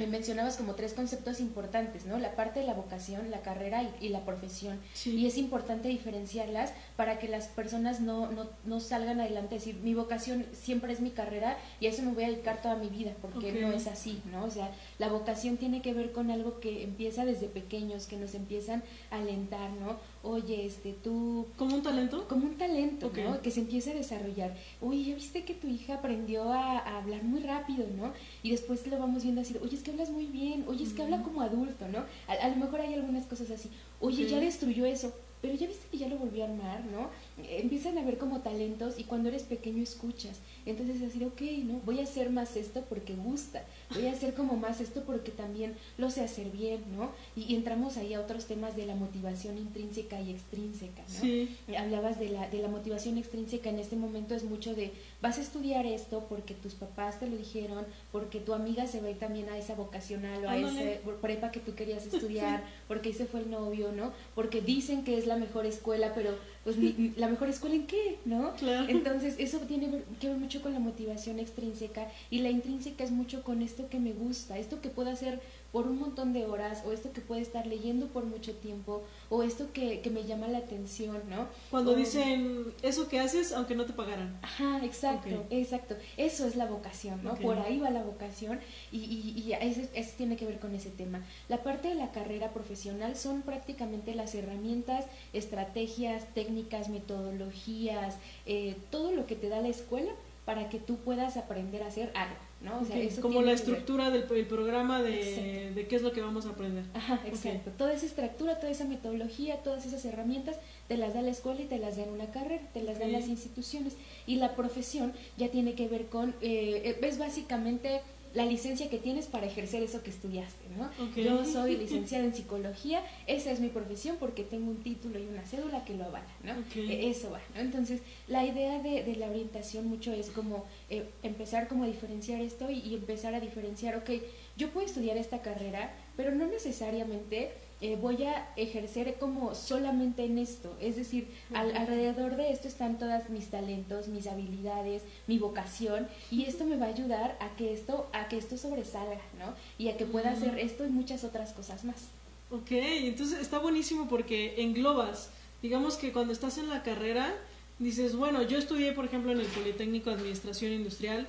mencionabas 0.07 0.57
como 0.57 0.75
tres 0.75 0.95
conceptos 0.95 1.41
importantes, 1.41 2.07
¿no? 2.07 2.19
La 2.19 2.37
parte 2.37 2.61
de 2.61 2.67
la 2.67 2.75
vocación, 2.75 3.31
la 3.31 3.43
carrera 3.43 3.91
y, 4.01 4.09
la 4.11 4.25
profesión. 4.25 4.79
Y 5.05 5.27
es 5.27 5.39
importante 5.39 5.89
diferenciarlas 5.89 6.73
para 6.97 7.19
que 7.19 7.29
las 7.29 7.49
personas 7.49 8.01
no, 8.01 8.31
no, 8.33 8.49
no 8.65 8.81
salgan 8.81 9.21
adelante 9.21 9.57
decir, 9.57 9.77
mi 9.77 9.95
vocación 9.95 10.47
siempre 10.53 10.93
es 10.93 11.01
mi 11.01 11.11
carrera 11.11 11.57
y 11.81 11.87
a 11.87 11.91
eso 11.91 12.03
me 12.03 12.13
voy 12.13 12.25
a 12.25 12.29
dedicar 12.29 12.61
toda 12.61 12.77
mi 12.77 12.89
vida, 12.89 13.13
porque 13.21 13.53
no 13.53 13.73
es 13.73 13.87
así, 13.87 14.23
¿no? 14.31 14.45
O 14.45 14.51
sea, 14.51 14.71
la 14.99 15.09
vocación 15.09 15.57
tiene 15.57 15.83
que 15.83 15.95
ver 15.95 16.13
con 16.13 16.31
algo 16.31 16.61
que 16.61 16.83
empieza 16.83 17.25
desde 17.25 17.47
pequeños, 17.47 18.07
que 18.07 18.17
nos 18.17 18.35
empiezan 18.35 18.83
a 19.11 19.19
alentar, 19.19 19.71
¿no? 19.73 19.99
Oye, 20.23 20.67
este, 20.67 20.93
tú... 20.93 21.47
¿Como 21.57 21.77
un 21.77 21.83
talento? 21.83 22.29
Como 22.29 22.47
un 22.47 22.59
talento, 22.59 23.11
¿no? 23.25 23.41
Que 23.41 23.51
se 23.51 23.61
empiece 23.61 23.93
a 23.93 23.95
desarrollar. 23.95 24.55
Oye, 24.83 25.05
ya 25.05 25.15
viste 25.15 25.45
que 25.45 25.55
tu 25.55 25.67
hija 25.67 25.95
aprendió 25.95 26.53
a, 26.53 26.79
a 26.79 26.99
hablar 26.99 27.23
muy 27.23 27.41
rápido, 27.41 27.87
¿no? 27.97 28.13
Y 28.43 28.51
después 28.51 28.87
lo 28.87 28.99
vamos 28.99 29.23
viendo 29.23 29.41
así, 29.41 29.57
oye, 29.63 29.77
es 29.77 29.83
que 29.83 29.93
hablas 29.93 30.11
muy 30.11 30.27
bien, 30.27 30.65
oye, 30.69 30.85
es 30.85 30.93
que 30.93 31.03
habla 31.03 31.23
como 31.23 31.41
adulto, 31.41 31.89
¿no? 31.89 32.05
A, 32.29 32.49
lo 32.49 32.57
mejor 32.57 32.81
hay 32.81 32.95
algunas 32.95 33.25
cosas 33.25 33.51
así, 33.51 33.71
oye, 34.01 34.29
ya 34.29 34.39
destruyó 34.41 34.85
eso, 34.85 35.13
pero 35.41 35.55
ya 35.55 35.67
viste 35.67 35.87
que 35.91 35.99
ya 35.99 36.09
lo 36.09 36.19
volvió 36.19 36.45
a 36.45 36.49
armar, 36.49 36.85
¿no? 36.85 37.09
Empiezan 37.49 37.97
a 37.99 38.05
ver 38.05 38.19
como 38.19 38.41
talentos 38.41 38.99
y 38.99 39.05
cuando 39.05 39.29
eres 39.29 39.45
pequeño 39.45 39.83
escuchas. 39.83 40.39
Entonces 40.67 40.97
es 40.97 41.03
decir, 41.03 41.25
ok, 41.25 41.41
¿no? 41.65 41.81
Voy 41.87 42.01
a 42.01 42.05
hacer 42.05 42.31
más 42.31 42.57
esto 42.57 42.85
porque 42.89 43.15
gusta, 43.15 43.65
voy 43.95 44.07
a 44.07 44.13
hacer 44.13 44.35
como 44.35 44.57
más 44.57 44.81
esto 44.81 45.03
porque 45.05 45.31
también 45.31 45.75
lo 45.97 46.11
sé 46.11 46.21
hacer 46.23 46.51
bien, 46.51 46.83
¿no? 46.97 47.11
Y, 47.37 47.55
entramos 47.55 47.97
ahí 47.97 48.15
a 48.15 48.21
otros 48.21 48.47
temas 48.47 48.77
de 48.77 48.87
la 48.87 48.95
motivación 48.95 49.59
intrínseca 49.59 50.21
y 50.21 50.31
extrínseca, 50.31 51.03
¿no? 51.03 51.21
Sí. 51.21 51.57
Hablabas 51.77 52.19
de 52.19 52.31
la, 52.31 52.49
de 52.49 52.59
la 52.59 52.69
motivación 52.69 53.19
extrínseca, 53.19 53.71
en 53.71 53.79
este 53.79 53.97
momento 53.97 54.35
es 54.35 54.45
mucho 54.45 54.75
de, 54.75 54.93
vas 55.21 55.39
a 55.39 55.43
estudiar 55.43 55.87
esto 55.87 56.27
porque 56.29 56.55
tus 56.55 56.75
papás 56.75 57.21
te 57.21 57.29
lo 57.29 57.37
dijeron, 57.37 57.85
porque 58.13 58.41
tu 58.41 58.55
amiga 58.55 58.87
se 58.87 59.01
ir 59.09 59.19
también 59.19 59.49
a 59.49 59.59
esa 59.59 59.75
vocacional 59.75 60.45
o 60.45 60.49
a 60.49 60.57
esa 60.57 61.01
prepa 61.21 61.51
que 61.51 61.61
tú 61.61 61.75
querías 61.75 62.07
estudiar, 62.13 62.65
porque 62.89 63.11
ese 63.11 63.27
fue 63.27 63.41
el 63.41 63.51
novio, 63.51 63.93
¿no? 63.93 64.13
Porque 64.35 64.61
dicen 64.61 65.05
que 65.05 65.19
es 65.19 65.27
la 65.27 65.37
mejor 65.37 65.67
escuela, 65.67 66.13
pero 66.15 66.37
pues 66.65 66.77
la 67.17 67.29
mejor 67.29 67.49
escuela 67.49 67.75
en 67.75 67.87
qué, 67.87 68.19
¿no? 68.25 68.53
Entonces 68.89 69.37
eso 69.39 69.59
tiene 69.61 70.03
que 70.21 70.29
ver 70.29 70.37
mucho 70.37 70.61
con 70.61 70.73
la 70.75 70.79
motivación 70.79 71.39
extrínseca 71.39 72.09
y 72.31 72.41
la 72.41 72.51
intrínseca 72.51 73.03
es 73.03 73.11
mucho 73.11 73.43
con 73.43 73.63
esto 73.63 73.89
que 73.89 73.99
me 73.99 74.13
gusta, 74.13 74.59
esto 74.59 74.81
que 74.81 74.91
puedo 74.91 75.11
hacer 75.11 75.41
por 75.73 75.87
un 75.87 75.99
montón 75.99 76.33
de 76.33 76.47
horas 76.47 76.83
o 76.87 76.93
esto 76.93 77.13
que 77.13 77.21
puede 77.21 77.43
estar 77.43 77.67
leyendo 77.67 78.07
por 78.09 78.25
mucho 78.25 78.55
tiempo 78.55 79.03
o 79.29 79.43
esto 79.43 79.73
que, 79.73 80.01
que 80.01 80.11
me 80.11 80.25
llama 80.25 80.49
la 80.49 80.59
atención, 80.59 81.23
¿no? 81.29 81.47
Cuando 81.71 81.95
dicen 81.95 82.73
eso 82.83 83.09
que 83.09 83.21
haces 83.21 83.53
aunque 83.53 83.75
no 83.75 83.87
te 83.87 83.93
pagaran. 83.93 84.39
Ajá, 84.43 84.85
exacto, 84.85 85.45
exacto. 85.51 85.97
Eso 86.17 86.47
es 86.47 86.57
la 86.57 86.67
vocación, 86.67 87.23
¿no? 87.23 87.35
Por 87.37 87.59
ahí 87.59 87.79
va 87.79 87.91
la 87.91 88.03
vocación 88.03 88.61
y, 88.91 88.99
y, 88.99 89.41
y 89.41 89.53
eso, 89.53 89.83
tiene 90.17 90.37
que 90.37 90.47
ver 90.47 90.59
con 90.59 90.75
ese 90.75 90.91
tema. 90.91 91.25
La 91.49 91.63
parte 91.63 91.89
de 91.89 91.95
la 91.95 92.11
carrera 92.11 92.53
profesional 92.53 93.17
son 93.17 93.43
prácticamente 93.43 94.15
las 94.15 94.35
herramientas, 94.35 95.07
estrategias, 95.33 96.27
técnicas, 96.35 96.89
metodologías, 96.89 98.17
eh, 98.47 98.77
todo 98.91 99.13
lo 99.13 99.27
que 99.27 99.37
te 99.37 99.49
da 99.49 99.61
la 99.61 99.69
escuela 99.69 100.13
para 100.45 100.69
que 100.69 100.79
tú 100.79 100.97
puedas 100.97 101.37
aprender 101.37 101.83
a 101.83 101.87
hacer 101.87 102.11
algo. 102.15 102.50
¿No? 102.61 102.83
como 103.23 103.43
la 103.43 103.53
estructura 103.53 104.11
del, 104.11 104.25
programa 104.25 105.03
de, 105.03 105.73
de, 105.75 105.87
qué 105.87 105.97
es 105.97 106.03
lo 106.03 106.13
que 106.13 106.21
vamos 106.21 106.47
a 106.47 106.51
aprender. 106.51 106.85
Ajá, 106.95 107.21
exacto. 107.27 107.71
Toda 107.77 107.93
esa 107.93 108.07
estructura, 108.07 108.59
toda 108.59 108.71
esa 108.71 108.85
metodología, 108.85 109.63
todas 109.63 109.87
esas 109.87 110.05
herramientas 110.05 110.57
te 110.89 110.97
las 110.97 111.15
da 111.15 111.23
la 111.23 111.31
escuela 111.31 111.63
y 111.63 111.67
te 111.67 111.79
las 111.79 111.97
dan 111.97 112.11
una 112.11 112.31
carrera, 112.31 112.63
te 112.73 112.83
las 112.83 112.99
dan 112.99 113.13
las 113.13 113.29
instituciones. 113.29 113.97
Y 114.27 114.37
la 114.37 114.55
profesión 114.57 115.13
ya 115.37 115.49
tiene 115.49 115.75
que 115.75 115.89
ver 115.89 116.07
con, 116.07 116.35
eh, 116.43 116.99
es 117.03 117.19
básicamente 117.19 118.03
la 118.35 118.47
licencia 118.47 118.89
que 118.89 118.99
tienes 118.99 119.27
para 119.27 119.47
ejercer 119.47 119.83
eso 119.83 120.03
que 120.03 120.11
estudiaste, 120.11 120.65
¿no? 120.77 120.91
Yo 121.17 121.45
soy 121.45 121.77
licenciada 121.77 122.25
en 122.25 122.35
psicología, 122.35 123.03
esa 123.27 123.51
es 123.51 123.61
mi 123.61 123.69
profesión 123.69 124.17
porque 124.21 124.45
tengo 124.45 124.71
un 124.71 124.83
título 124.83 125.19
y 125.19 125.27
una 125.27 125.45
cédula 125.45 125.85
que 125.85 125.95
lo 125.95 126.05
avala, 126.05 126.29
¿no? 126.45 126.55
E, 126.77 127.11
eso 127.11 127.31
va, 127.31 127.41
¿no? 127.55 127.61
Entonces, 127.61 128.01
la 128.29 128.47
idea 128.47 128.81
de, 128.81 129.03
de 129.03 129.17
la 129.17 129.29
orientación 129.29 129.87
mucho 129.87 130.13
es 130.13 130.31
como 130.31 130.65
eh, 130.91 131.05
empezar 131.23 131.67
como 131.67 131.85
a 131.85 131.87
diferenciar 131.87 132.41
esto 132.41 132.71
y, 132.71 132.79
y 132.79 132.95
empezar 132.95 133.35
a 133.35 133.41
diferenciar, 133.41 133.97
ok, 133.97 134.11
yo 134.57 134.71
puedo 134.71 134.87
estudiar 134.87 135.17
esta 135.17 135.43
carrera, 135.43 135.93
pero 136.17 136.33
no 136.33 136.47
necesariamente 136.47 137.51
eh, 137.81 137.97
voy 138.01 138.25
a 138.25 138.53
ejercer 138.57 139.17
como 139.19 139.55
solamente 139.55 140.25
en 140.25 140.39
esto. 140.39 140.77
Es 140.81 140.97
decir, 140.97 141.29
alrededor 141.55 142.37
de 142.37 142.53
esto 142.53 142.69
están 142.69 142.99
todas 142.99 143.31
mis 143.31 143.47
talentos, 143.49 144.09
mis 144.09 144.27
habilidades, 144.27 145.03
mi 145.27 145.39
vocación, 145.39 146.07
y 146.31 146.45
esto 146.45 146.65
me 146.65 146.77
va 146.77 146.87
a 146.87 146.91
ayudar 146.91 147.39
a 147.41 147.57
que 147.57 147.73
esto, 147.73 148.09
a 148.13 148.29
que 148.29 148.37
esto 148.39 148.59
sobresalga, 148.59 149.21
¿no? 149.39 149.55
Y 149.79 149.89
a 149.89 149.97
que 149.97 150.05
pueda 150.05 150.33
hacer 150.33 150.59
esto 150.59 150.85
y 150.85 150.91
muchas 150.91 151.25
otras 151.25 151.53
cosas 151.53 151.85
más. 151.85 152.09
Ok, 152.51 152.73
entonces 152.73 153.41
está 153.41 153.59
buenísimo 153.59 154.09
porque 154.09 154.61
englobas, 154.61 155.31
digamos 155.63 155.97
que 155.97 156.13
cuando 156.13 156.33
estás 156.33 156.59
en 156.59 156.69
la 156.69 156.83
carrera, 156.83 157.35
dices, 157.79 158.17
bueno, 158.17 158.43
yo 158.43 158.59
estudié, 158.59 158.93
por 158.93 159.05
ejemplo, 159.05 159.33
en 159.33 159.41
el 159.41 159.47
Politécnico 159.47 160.11
de 160.11 160.17
Administración 160.17 160.73
Industrial 160.73 161.27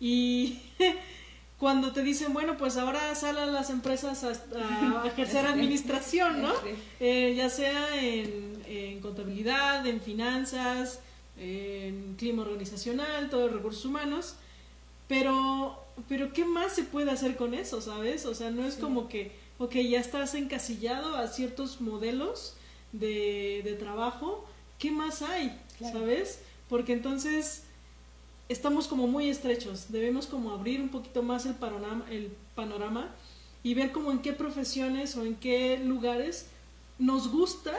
y 0.00 0.58
cuando 1.58 1.92
te 1.92 2.02
dicen, 2.02 2.32
bueno, 2.32 2.56
pues 2.56 2.76
ahora 2.76 3.14
salen 3.14 3.52
las 3.52 3.70
empresas 3.70 4.24
a, 4.24 4.32
ejercer 5.06 5.46
administración, 5.46 6.42
¿no? 6.42 6.52
Eh, 7.00 7.34
ya 7.36 7.48
sea 7.48 8.02
en, 8.02 8.62
en, 8.66 9.00
contabilidad, 9.00 9.86
en 9.86 10.00
finanzas, 10.00 11.00
en 11.38 12.14
clima 12.16 12.42
organizacional, 12.42 13.30
todos 13.30 13.46
los 13.46 13.54
recursos 13.54 13.84
humanos, 13.84 14.36
pero, 15.08 15.78
pero 16.08 16.32
¿qué 16.32 16.44
más 16.44 16.74
se 16.74 16.84
puede 16.84 17.10
hacer 17.10 17.36
con 17.36 17.54
eso, 17.54 17.80
sabes? 17.80 18.24
O 18.26 18.34
sea, 18.34 18.50
no 18.50 18.64
es 18.64 18.76
como 18.76 19.08
que, 19.08 19.32
ok, 19.58 19.74
ya 19.76 20.00
estás 20.00 20.34
encasillado 20.34 21.16
a 21.16 21.28
ciertos 21.28 21.80
modelos 21.80 22.56
de, 22.92 23.62
de 23.64 23.74
trabajo, 23.74 24.46
¿qué 24.78 24.90
más 24.90 25.22
hay, 25.22 25.58
sabes? 25.80 26.40
Porque 26.68 26.92
entonces 26.92 27.63
estamos 28.48 28.86
como 28.86 29.06
muy 29.06 29.28
estrechos, 29.28 29.90
debemos 29.90 30.26
como 30.26 30.50
abrir 30.50 30.80
un 30.80 30.88
poquito 30.88 31.22
más 31.22 31.46
el 31.46 31.54
panorama, 31.54 32.04
el 32.10 32.32
panorama 32.54 33.10
y 33.62 33.74
ver 33.74 33.92
como 33.92 34.10
en 34.10 34.20
qué 34.20 34.32
profesiones 34.32 35.16
o 35.16 35.24
en 35.24 35.36
qué 35.36 35.78
lugares 35.78 36.46
nos 36.98 37.30
gusta 37.30 37.72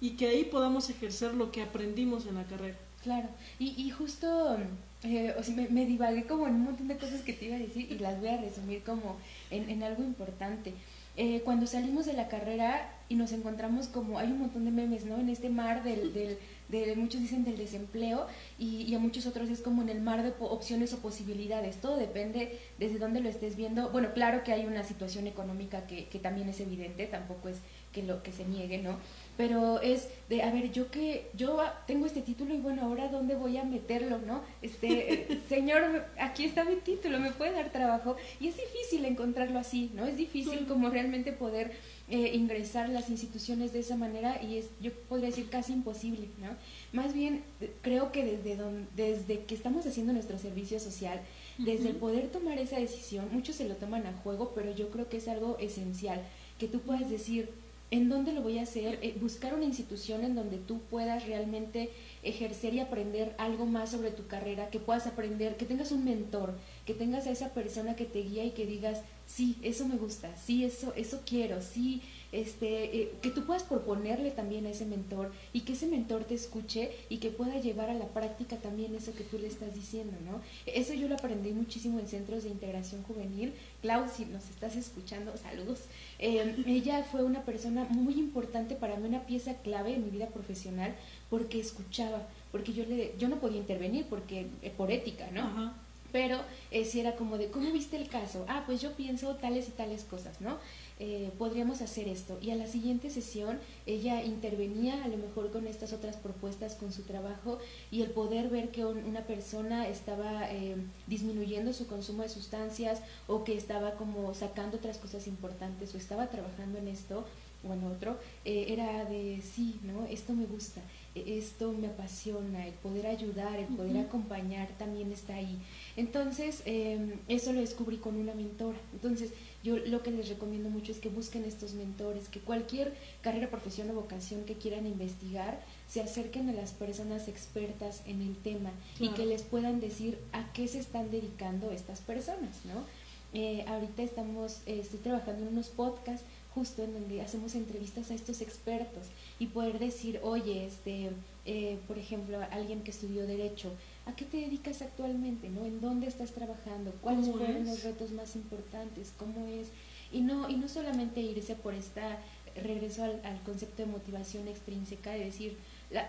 y 0.00 0.10
que 0.10 0.26
ahí 0.26 0.44
podamos 0.44 0.90
ejercer 0.90 1.34
lo 1.34 1.52
que 1.52 1.62
aprendimos 1.62 2.26
en 2.26 2.34
la 2.34 2.44
carrera. 2.44 2.76
Claro, 3.02 3.28
y, 3.58 3.74
y 3.80 3.90
justo 3.90 4.56
eh, 5.04 5.34
o 5.36 5.42
sea, 5.42 5.54
me, 5.54 5.68
me, 5.68 5.86
divagué 5.86 6.24
como 6.24 6.46
en 6.46 6.54
un 6.54 6.64
montón 6.64 6.88
de 6.88 6.96
cosas 6.96 7.22
que 7.22 7.32
te 7.32 7.46
iba 7.46 7.56
a 7.56 7.58
decir 7.58 7.90
y 7.90 7.98
las 7.98 8.20
voy 8.20 8.28
a 8.28 8.36
resumir 8.40 8.82
como 8.82 9.16
en, 9.50 9.68
en 9.68 9.82
algo 9.82 10.02
importante. 10.02 10.74
Eh, 11.16 11.42
cuando 11.44 11.66
salimos 11.66 12.06
de 12.06 12.14
la 12.14 12.28
carrera 12.28 12.90
y 13.08 13.16
nos 13.16 13.32
encontramos 13.32 13.88
como, 13.88 14.18
hay 14.18 14.28
un 14.28 14.38
montón 14.38 14.64
de 14.64 14.70
memes, 14.70 15.04
¿no? 15.04 15.18
En 15.18 15.28
este 15.28 15.50
mar 15.50 15.82
del, 15.82 16.14
del, 16.14 16.38
de, 16.72 16.96
muchos 16.96 17.20
dicen 17.20 17.44
del 17.44 17.58
desempleo 17.58 18.26
y, 18.58 18.82
y, 18.82 18.94
a 18.94 18.98
muchos 18.98 19.26
otros 19.26 19.48
es 19.50 19.60
como 19.60 19.82
en 19.82 19.90
el 19.90 20.00
mar 20.00 20.22
de 20.22 20.32
opciones 20.40 20.92
o 20.94 20.98
posibilidades. 20.98 21.76
Todo 21.80 21.96
depende 21.96 22.58
desde 22.78 22.98
dónde 22.98 23.20
lo 23.20 23.28
estés 23.28 23.54
viendo. 23.54 23.90
Bueno, 23.90 24.12
claro 24.14 24.42
que 24.42 24.52
hay 24.52 24.64
una 24.64 24.82
situación 24.82 25.26
económica 25.26 25.86
que, 25.86 26.06
que 26.08 26.18
también 26.18 26.48
es 26.48 26.58
evidente, 26.60 27.06
tampoco 27.06 27.48
es 27.48 27.58
que 27.92 28.02
lo 28.02 28.22
que 28.22 28.32
se 28.32 28.44
niegue, 28.44 28.78
¿no? 28.78 28.96
Pero 29.36 29.80
es 29.80 30.08
de, 30.28 30.42
a 30.42 30.50
ver, 30.50 30.72
yo 30.72 30.90
que 30.90 31.30
yo 31.34 31.60
tengo 31.86 32.06
este 32.06 32.22
título 32.22 32.54
y 32.54 32.58
bueno, 32.58 32.82
ahora 32.82 33.08
dónde 33.08 33.34
voy 33.34 33.56
a 33.56 33.64
meterlo, 33.64 34.18
¿no? 34.18 34.42
Este, 34.62 35.40
señor, 35.48 36.06
aquí 36.18 36.44
está 36.44 36.64
mi 36.64 36.76
título, 36.76 37.18
me 37.18 37.32
puede 37.32 37.52
dar 37.52 37.70
trabajo 37.70 38.16
y 38.40 38.48
es 38.48 38.56
difícil 38.56 39.04
encontrarlo 39.04 39.58
así, 39.58 39.90
¿no? 39.94 40.06
Es 40.06 40.16
difícil 40.16 40.66
como 40.66 40.88
realmente 40.90 41.32
poder 41.32 41.72
eh, 42.08 42.32
ingresar 42.34 42.88
las 42.88 43.10
instituciones 43.10 43.72
de 43.72 43.80
esa 43.80 43.96
manera 43.96 44.42
y 44.42 44.58
es, 44.58 44.66
yo 44.80 44.92
podría 45.08 45.28
decir, 45.28 45.48
casi 45.48 45.72
imposible, 45.72 46.28
¿no? 46.40 46.48
Más 46.92 47.14
bien, 47.14 47.42
creo 47.80 48.12
que 48.12 48.24
desde, 48.24 48.56
donde, 48.56 48.86
desde 48.96 49.44
que 49.44 49.54
estamos 49.54 49.86
haciendo 49.86 50.12
nuestro 50.12 50.38
servicio 50.38 50.78
social, 50.80 51.20
desde 51.58 51.90
el 51.90 51.96
poder 51.96 52.28
tomar 52.28 52.58
esa 52.58 52.78
decisión, 52.78 53.28
muchos 53.30 53.56
se 53.56 53.68
lo 53.68 53.76
toman 53.76 54.06
a 54.06 54.12
juego, 54.22 54.52
pero 54.54 54.74
yo 54.74 54.90
creo 54.90 55.08
que 55.08 55.18
es 55.18 55.28
algo 55.28 55.56
esencial, 55.58 56.20
que 56.58 56.68
tú 56.68 56.80
puedas 56.80 57.08
decir, 57.08 57.50
¿En 57.92 58.08
dónde 58.08 58.32
lo 58.32 58.40
voy 58.40 58.56
a 58.56 58.62
hacer? 58.62 58.98
Eh, 59.02 59.18
buscar 59.20 59.52
una 59.52 59.66
institución 59.66 60.24
en 60.24 60.34
donde 60.34 60.56
tú 60.56 60.80
puedas 60.88 61.26
realmente 61.26 61.90
ejercer 62.22 62.72
y 62.72 62.80
aprender 62.80 63.34
algo 63.36 63.66
más 63.66 63.90
sobre 63.90 64.10
tu 64.10 64.26
carrera, 64.26 64.70
que 64.70 64.78
puedas 64.78 65.06
aprender, 65.06 65.58
que 65.58 65.66
tengas 65.66 65.92
un 65.92 66.02
mentor, 66.02 66.54
que 66.86 66.94
tengas 66.94 67.26
a 67.26 67.30
esa 67.32 67.50
persona 67.50 67.94
que 67.94 68.06
te 68.06 68.22
guía 68.22 68.46
y 68.46 68.52
que 68.52 68.64
digas, 68.64 69.02
sí, 69.26 69.58
eso 69.60 69.86
me 69.86 69.96
gusta, 69.96 70.34
sí, 70.38 70.64
eso, 70.64 70.94
eso 70.96 71.20
quiero, 71.26 71.60
sí, 71.60 72.00
este, 72.32 72.96
eh, 72.96 73.12
que 73.20 73.30
tú 73.30 73.44
puedas 73.44 73.62
proponerle 73.62 74.30
también 74.30 74.64
a 74.66 74.70
ese 74.70 74.86
mentor 74.86 75.30
y 75.52 75.60
que 75.60 75.74
ese 75.74 75.86
mentor 75.86 76.24
te 76.24 76.34
escuche 76.34 76.90
y 77.10 77.18
que 77.18 77.30
pueda 77.30 77.60
llevar 77.60 77.90
a 77.90 77.94
la 77.94 78.06
práctica 78.08 78.56
también 78.56 78.94
eso 78.94 79.14
que 79.14 79.22
tú 79.24 79.38
le 79.38 79.46
estás 79.46 79.74
diciendo, 79.74 80.16
¿no? 80.24 80.40
Eso 80.66 80.94
yo 80.94 81.08
lo 81.08 81.14
aprendí 81.14 81.52
muchísimo 81.52 81.98
en 81.98 82.08
centros 82.08 82.44
de 82.44 82.50
integración 82.50 83.02
juvenil. 83.02 83.52
Clau, 83.82 84.08
si 84.08 84.24
nos 84.24 84.48
estás 84.48 84.76
escuchando, 84.76 85.36
saludos. 85.36 85.80
Em, 86.18 86.64
ella 86.66 87.04
fue 87.04 87.22
una 87.22 87.44
persona 87.44 87.84
muy 87.90 88.14
importante 88.14 88.74
para 88.76 88.96
mí, 88.96 89.06
una 89.06 89.26
pieza 89.26 89.54
clave 89.58 89.94
en 89.94 90.04
mi 90.04 90.10
vida 90.10 90.28
profesional 90.28 90.94
porque 91.28 91.60
escuchaba, 91.60 92.26
porque 92.50 92.72
yo 92.72 92.84
le, 92.86 93.14
yo 93.18 93.28
no 93.28 93.40
podía 93.40 93.58
intervenir 93.58 94.06
porque 94.08 94.46
eh, 94.62 94.72
por 94.74 94.90
ética, 94.90 95.30
¿no? 95.30 95.72
pero 96.12 96.38
eh, 96.70 96.84
si 96.84 97.00
era 97.00 97.16
como 97.16 97.38
de, 97.38 97.48
¿cómo 97.50 97.72
viste 97.72 97.96
el 97.96 98.08
caso? 98.08 98.44
Ah, 98.48 98.62
pues 98.66 98.80
yo 98.82 98.92
pienso 98.92 99.34
tales 99.36 99.68
y 99.68 99.72
tales 99.72 100.04
cosas, 100.04 100.40
¿no? 100.40 100.58
Eh, 101.04 101.32
podríamos 101.36 101.82
hacer 101.82 102.06
esto. 102.06 102.38
Y 102.40 102.52
a 102.52 102.54
la 102.54 102.68
siguiente 102.68 103.10
sesión 103.10 103.58
ella 103.86 104.22
intervenía 104.22 105.02
a 105.02 105.08
lo 105.08 105.16
mejor 105.16 105.50
con 105.50 105.66
estas 105.66 105.92
otras 105.92 106.14
propuestas, 106.14 106.76
con 106.76 106.92
su 106.92 107.02
trabajo 107.02 107.58
y 107.90 108.02
el 108.02 108.10
poder 108.10 108.50
ver 108.50 108.68
que 108.68 108.84
una 108.84 109.22
persona 109.22 109.88
estaba 109.88 110.48
eh, 110.52 110.76
disminuyendo 111.08 111.72
su 111.72 111.88
consumo 111.88 112.22
de 112.22 112.28
sustancias 112.28 113.00
o 113.26 113.42
que 113.42 113.56
estaba 113.56 113.96
como 113.96 114.32
sacando 114.32 114.76
otras 114.76 114.98
cosas 114.98 115.26
importantes 115.26 115.92
o 115.92 115.98
estaba 115.98 116.28
trabajando 116.28 116.78
en 116.78 116.86
esto 116.86 117.24
o 117.68 117.72
en 117.72 117.84
otro, 117.84 118.16
eh, 118.44 118.66
era 118.68 119.04
de 119.04 119.40
sí, 119.42 119.78
¿no? 119.82 120.04
Esto 120.06 120.32
me 120.32 120.46
gusta, 120.46 120.80
e, 121.14 121.38
esto 121.38 121.72
me 121.72 121.86
apasiona, 121.86 122.66
el 122.66 122.74
poder 122.74 123.06
ayudar, 123.06 123.58
el 123.58 123.66
poder 123.66 123.98
acompañar 123.98 124.68
también 124.78 125.12
está 125.12 125.34
ahí. 125.34 125.58
Entonces, 125.96 126.62
em, 126.64 127.12
eso 127.28 127.52
lo 127.52 127.60
descubrí 127.60 127.98
con 127.98 128.16
una 128.16 128.34
mentora. 128.34 128.78
Entonces, 128.92 129.32
yo 129.62 129.76
lo 129.78 130.02
que 130.02 130.10
les 130.10 130.28
recomiendo 130.28 130.68
mucho 130.68 130.92
es 130.92 130.98
que 130.98 131.08
busquen 131.08 131.44
estos 131.44 131.74
mentores, 131.74 132.28
que 132.28 132.40
cualquier 132.40 132.94
carrera, 133.20 133.50
profesión 133.50 133.90
o 133.90 133.94
vocación 133.94 134.44
que 134.44 134.54
quieran 134.54 134.86
investigar, 134.86 135.60
se 135.88 136.00
acerquen 136.00 136.48
a 136.48 136.52
las 136.52 136.72
personas 136.72 137.28
expertas 137.28 138.02
en 138.06 138.22
el 138.22 138.36
tema 138.36 138.70
y 138.98 139.10
que 139.10 139.26
les 139.26 139.42
puedan 139.42 139.80
decir 139.80 140.18
a 140.32 140.52
qué 140.52 140.66
se 140.68 140.78
están 140.78 141.10
dedicando 141.10 141.70
estas 141.70 142.00
personas, 142.00 142.64
¿no? 142.64 142.84
Eh, 143.34 143.64
ahorita 143.66 144.02
estamos, 144.02 144.60
eh, 144.66 144.80
estoy 144.80 144.98
trabajando 145.00 145.42
en 145.42 145.48
unos 145.48 145.68
podcasts 145.68 146.26
justo 146.54 146.82
en 146.82 146.92
donde 146.92 147.22
hacemos 147.22 147.54
entrevistas 147.54 148.10
a 148.10 148.14
estos 148.14 148.42
expertos 148.42 149.06
y 149.38 149.46
poder 149.46 149.78
decir, 149.78 150.20
oye, 150.22 150.66
este, 150.66 151.10
eh, 151.46 151.78
por 151.88 151.98
ejemplo, 151.98 152.38
alguien 152.50 152.82
que 152.82 152.90
estudió 152.90 153.26
derecho, 153.26 153.72
¿a 154.04 154.14
qué 154.14 154.26
te 154.26 154.36
dedicas 154.36 154.82
actualmente? 154.82 155.48
¿no? 155.48 155.64
¿En 155.64 155.80
dónde 155.80 156.08
estás 156.08 156.32
trabajando? 156.32 156.92
¿Cuáles 157.00 157.30
fueron 157.30 157.64
los 157.64 157.82
retos 157.82 158.10
más 158.10 158.36
importantes? 158.36 159.12
¿Cómo 159.16 159.46
es? 159.46 159.68
Y 160.12 160.20
no, 160.20 160.50
y 160.50 160.56
no 160.56 160.68
solamente 160.68 161.22
irse 161.22 161.54
por 161.54 161.72
esta, 161.72 162.18
regreso 162.54 163.02
al, 163.02 163.18
al 163.24 163.40
concepto 163.44 163.82
de 163.82 163.90
motivación 163.90 164.46
extrínseca, 164.46 165.12
de 165.12 165.24
decir, 165.24 165.56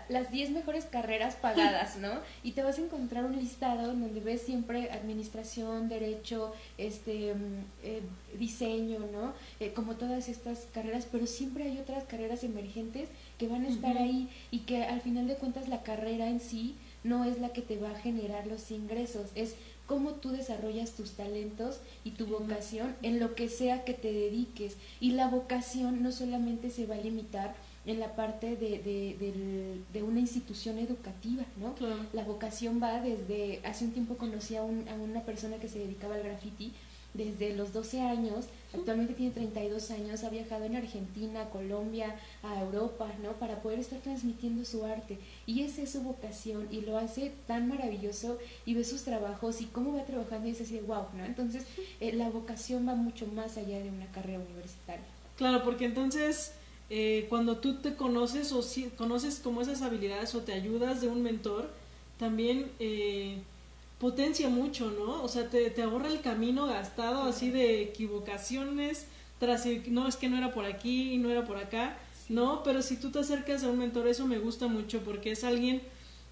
las 0.08 0.30
10 0.30 0.50
mejores 0.50 0.86
carreras 0.86 1.36
pagadas, 1.36 1.96
¿no? 1.96 2.12
Y 2.42 2.52
te 2.52 2.62
vas 2.62 2.78
a 2.78 2.82
encontrar 2.82 3.24
un 3.24 3.36
listado 3.36 3.92
en 3.92 4.00
donde 4.00 4.20
ves 4.20 4.42
siempre 4.42 4.90
administración, 4.90 5.88
derecho, 5.88 6.52
este, 6.78 7.34
mm, 7.34 7.64
eh, 7.82 8.00
diseño, 8.38 9.00
¿no? 9.12 9.34
Eh, 9.60 9.72
como 9.74 9.96
todas 9.96 10.28
estas 10.28 10.66
carreras, 10.72 11.06
pero 11.10 11.26
siempre 11.26 11.64
hay 11.64 11.78
otras 11.78 12.04
carreras 12.04 12.44
emergentes 12.44 13.08
que 13.38 13.48
van 13.48 13.64
a 13.64 13.68
estar 13.68 13.98
ahí 13.98 14.28
y 14.50 14.60
que 14.60 14.84
al 14.84 15.00
final 15.00 15.26
de 15.26 15.36
cuentas 15.36 15.68
la 15.68 15.82
carrera 15.82 16.28
en 16.28 16.40
sí 16.40 16.76
no 17.02 17.24
es 17.24 17.38
la 17.38 17.50
que 17.50 17.62
te 17.62 17.76
va 17.76 17.90
a 17.90 17.98
generar 17.98 18.46
los 18.46 18.70
ingresos, 18.70 19.30
es 19.34 19.54
cómo 19.86 20.12
tú 20.12 20.30
desarrollas 20.30 20.92
tus 20.92 21.12
talentos 21.12 21.80
y 22.04 22.12
tu 22.12 22.26
vocación 22.26 22.96
en 23.02 23.20
lo 23.20 23.34
que 23.34 23.48
sea 23.48 23.84
que 23.84 23.92
te 23.92 24.12
dediques. 24.12 24.76
Y 25.00 25.12
la 25.12 25.28
vocación 25.28 26.02
no 26.02 26.12
solamente 26.12 26.70
se 26.70 26.86
va 26.86 26.94
a 26.94 26.98
limitar 26.98 27.54
en 27.86 28.00
la 28.00 28.14
parte 28.16 28.56
de, 28.56 28.78
de, 28.78 29.82
de, 29.92 30.02
una 30.02 30.20
institución 30.20 30.78
educativa, 30.78 31.44
¿no? 31.58 31.74
La 32.12 32.24
vocación 32.24 32.80
va 32.82 33.00
desde, 33.00 33.60
hace 33.64 33.84
un 33.84 33.92
tiempo 33.92 34.16
conocí 34.16 34.56
a, 34.56 34.62
un, 34.62 34.88
a, 34.88 34.94
una 34.94 35.20
persona 35.22 35.58
que 35.58 35.68
se 35.68 35.80
dedicaba 35.80 36.14
al 36.14 36.22
graffiti 36.22 36.72
desde 37.14 37.54
los 37.54 37.72
12 37.72 38.00
años, 38.00 38.46
actualmente 38.74 39.14
tiene 39.14 39.32
32 39.32 39.92
años, 39.92 40.24
ha 40.24 40.30
viajado 40.30 40.64
en 40.64 40.74
Argentina, 40.74 41.48
Colombia, 41.48 42.16
a 42.42 42.60
Europa, 42.60 43.08
¿no? 43.22 43.32
Para 43.34 43.62
poder 43.62 43.78
estar 43.78 44.00
transmitiendo 44.00 44.64
su 44.64 44.84
arte. 44.84 45.18
Y 45.46 45.62
esa 45.62 45.82
es 45.82 45.92
su 45.92 46.02
vocación 46.02 46.66
y 46.72 46.80
lo 46.80 46.98
hace 46.98 47.32
tan 47.46 47.68
maravilloso 47.68 48.38
y 48.66 48.74
ve 48.74 48.82
sus 48.82 49.04
trabajos 49.04 49.60
y 49.60 49.66
cómo 49.66 49.94
va 49.94 50.04
trabajando 50.04 50.48
y 50.48 50.52
es 50.52 50.60
así, 50.60 50.80
wow, 50.80 51.06
¿no? 51.16 51.24
Entonces, 51.24 51.64
eh, 52.00 52.12
la 52.14 52.30
vocación 52.30 52.88
va 52.88 52.96
mucho 52.96 53.26
más 53.28 53.56
allá 53.58 53.78
de 53.78 53.90
una 53.90 54.06
carrera 54.06 54.40
universitaria. 54.40 55.04
Claro, 55.36 55.62
porque 55.62 55.84
entonces 55.84 56.52
eh, 56.90 57.26
cuando 57.28 57.58
tú 57.58 57.76
te 57.76 57.94
conoces 57.94 58.52
o 58.52 58.62
si, 58.62 58.84
conoces 58.90 59.40
como 59.40 59.62
esas 59.62 59.82
habilidades 59.82 60.34
o 60.34 60.40
te 60.40 60.52
ayudas 60.52 61.00
de 61.00 61.08
un 61.08 61.22
mentor, 61.22 61.70
también 62.18 62.70
eh, 62.78 63.38
potencia 63.98 64.48
mucho, 64.48 64.90
¿no? 64.90 65.22
O 65.22 65.28
sea, 65.28 65.48
te, 65.48 65.70
te, 65.70 65.82
ahorra 65.82 66.08
el 66.08 66.20
camino 66.20 66.66
gastado 66.66 67.22
así 67.22 67.50
de 67.50 67.82
equivocaciones, 67.82 69.06
tras, 69.38 69.66
no, 69.88 70.06
es 70.06 70.16
que 70.16 70.28
no 70.28 70.36
era 70.36 70.52
por 70.52 70.64
aquí 70.64 71.14
y 71.14 71.18
no 71.18 71.30
era 71.30 71.44
por 71.46 71.56
acá, 71.56 71.98
¿no? 72.28 72.62
Pero 72.62 72.82
si 72.82 72.96
tú 72.96 73.10
te 73.10 73.20
acercas 73.20 73.64
a 73.64 73.68
un 73.68 73.78
mentor, 73.78 74.06
eso 74.06 74.26
me 74.26 74.38
gusta 74.38 74.68
mucho 74.68 75.00
porque 75.00 75.32
es 75.32 75.42
alguien 75.44 75.82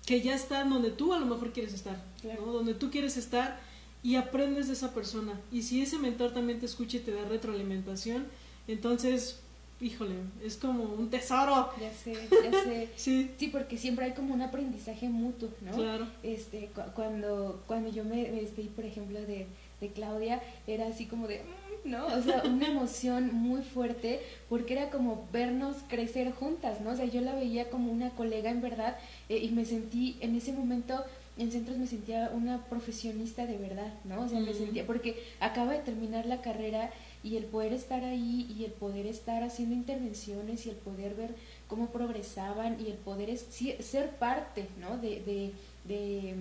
que 0.06 0.20
ya 0.20 0.34
está 0.34 0.64
donde 0.64 0.90
tú 0.90 1.14
a 1.14 1.18
lo 1.18 1.26
mejor 1.26 1.52
quieres 1.52 1.72
estar, 1.72 2.02
¿no? 2.24 2.52
Donde 2.52 2.74
tú 2.74 2.90
quieres 2.90 3.16
estar 3.16 3.58
y 4.02 4.16
aprendes 4.16 4.66
de 4.66 4.74
esa 4.74 4.92
persona. 4.92 5.40
Y 5.50 5.62
si 5.62 5.80
ese 5.80 5.98
mentor 5.98 6.32
también 6.32 6.60
te 6.60 6.66
escucha 6.66 6.96
y 6.96 7.00
te 7.00 7.12
da 7.12 7.24
retroalimentación, 7.24 8.26
entonces 8.66 9.40
híjole, 9.82 10.14
es 10.42 10.56
como 10.56 10.84
un 10.84 11.10
tesoro. 11.10 11.70
Ya 11.80 11.92
sé, 11.92 12.14
ya 12.30 12.62
sé. 12.62 12.88
sí. 12.96 13.30
sí, 13.36 13.48
porque 13.48 13.76
siempre 13.76 14.06
hay 14.06 14.12
como 14.12 14.32
un 14.32 14.40
aprendizaje 14.40 15.08
mutuo, 15.08 15.50
¿no? 15.60 15.72
Claro. 15.72 16.06
Este, 16.22 16.70
cuando, 16.94 17.62
cuando 17.66 17.90
yo 17.90 18.04
me, 18.04 18.30
despedí, 18.30 18.68
por 18.68 18.84
ejemplo, 18.84 19.20
de, 19.20 19.46
de 19.80 19.88
Claudia, 19.92 20.40
era 20.66 20.86
así 20.86 21.06
como 21.06 21.26
de, 21.26 21.40
mm", 21.40 21.90
¿no? 21.90 22.06
O 22.06 22.22
sea, 22.22 22.42
una 22.44 22.68
emoción 22.68 23.34
muy 23.34 23.62
fuerte, 23.62 24.20
porque 24.48 24.74
era 24.74 24.90
como 24.90 25.28
vernos 25.32 25.76
crecer 25.88 26.32
juntas, 26.32 26.80
¿no? 26.80 26.90
O 26.90 26.96
sea, 26.96 27.06
yo 27.06 27.20
la 27.20 27.34
veía 27.34 27.68
como 27.68 27.92
una 27.92 28.10
colega 28.10 28.50
en 28.50 28.62
verdad, 28.62 28.96
eh, 29.28 29.38
y 29.38 29.50
me 29.50 29.64
sentí 29.64 30.16
en 30.20 30.36
ese 30.36 30.52
momento 30.52 31.04
en 31.38 31.50
centros 31.50 31.78
me 31.78 31.86
sentía 31.86 32.30
una 32.34 32.64
profesionista 32.66 33.46
de 33.46 33.56
verdad, 33.56 33.92
¿no? 34.04 34.22
O 34.22 34.28
sea, 34.28 34.40
me 34.40 34.52
sentía, 34.52 34.86
porque 34.86 35.22
acaba 35.40 35.72
de 35.72 35.78
terminar 35.78 36.26
la 36.26 36.42
carrera 36.42 36.90
y 37.24 37.36
el 37.36 37.44
poder 37.44 37.72
estar 37.72 38.04
ahí 38.04 38.54
y 38.56 38.64
el 38.64 38.72
poder 38.72 39.06
estar 39.06 39.42
haciendo 39.42 39.74
intervenciones 39.74 40.66
y 40.66 40.70
el 40.70 40.76
poder 40.76 41.14
ver 41.14 41.34
cómo 41.68 41.88
progresaban 41.88 42.78
y 42.80 42.90
el 42.90 42.98
poder 42.98 43.36
ser 43.38 44.10
parte 44.16 44.66
¿no? 44.78 44.98
de, 44.98 45.52
de, 45.86 46.34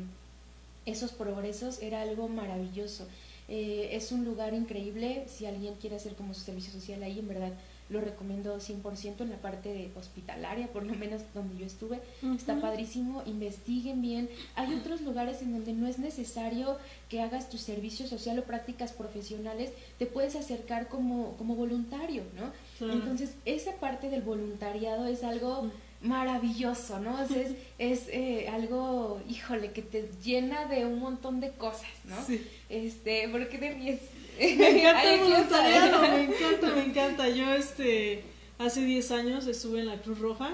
esos 0.86 1.12
progresos 1.12 1.82
era 1.82 2.02
algo 2.02 2.28
maravilloso. 2.28 3.08
Eh, 3.48 3.90
es 3.92 4.12
un 4.12 4.26
lugar 4.26 4.54
increíble, 4.54 5.26
si 5.28 5.46
alguien 5.46 5.76
quiere 5.76 5.98
hacer 5.98 6.16
como 6.16 6.34
su 6.34 6.42
servicio 6.42 6.72
social 6.72 7.04
ahí, 7.04 7.20
en 7.20 7.28
verdad 7.28 7.54
lo 7.92 8.02
recomiendo 8.02 8.58
100% 8.58 9.22
en 9.22 9.30
la 9.30 9.38
parte 9.38 9.70
de 9.70 9.92
hospitalaria, 9.96 10.68
por 10.68 10.84
lo 10.84 10.96
menos 10.96 11.22
donde 11.34 11.58
yo 11.58 11.66
estuve. 11.66 12.00
Está 12.36 12.60
padrísimo, 12.60 13.22
investiguen 13.26 14.02
bien. 14.02 14.30
Hay 14.56 14.74
otros 14.74 15.02
lugares 15.02 15.42
en 15.42 15.52
donde 15.52 15.74
no 15.74 15.88
es 15.88 16.00
necesario 16.00 16.78
que 17.10 17.22
hagas 17.22 17.50
tu 17.50 17.58
servicio 17.58 18.08
social 18.08 18.40
o 18.40 18.44
prácticas 18.44 18.94
profesionales, 18.94 19.72
te 20.00 20.06
puedes 20.06 20.36
acercar 20.36 20.88
como, 20.88 21.36
como 21.38 21.56
voluntario, 21.56 22.24
¿no? 22.36 22.92
Entonces, 22.92 23.36
esa 23.46 23.76
parte 23.76 24.10
del 24.10 24.22
voluntariado 24.22 25.06
es 25.06 25.24
algo 25.24 25.70
maravilloso, 26.02 27.00
¿no? 27.00 27.22
es, 27.22 27.30
es 27.78 28.08
eh, 28.08 28.48
algo, 28.50 29.22
híjole, 29.30 29.72
que 29.72 29.82
te 29.82 30.10
llena 30.24 30.66
de 30.66 30.86
un 30.86 31.00
montón 31.00 31.40
de 31.40 31.52
cosas, 31.52 31.92
¿no? 32.06 32.16
Sí. 32.26 32.44
Este, 32.70 33.28
porque 33.30 33.58
de 33.58 33.76
mí 33.76 33.90
es 33.90 34.00
me 34.40 34.70
encanta 34.70 35.14
el 35.14 35.20
voluntariado, 35.22 36.02
me 36.02 36.24
encanta, 36.24 36.76
me 36.76 36.86
encanta. 36.86 37.30
Yo 37.30 37.54
este 37.54 38.24
hace 38.66 38.86
10 38.86 39.12
años 39.12 39.48
estuve 39.48 39.80
en 39.80 39.88
la 39.88 40.02
Cruz 40.02 40.20
Roja 40.20 40.52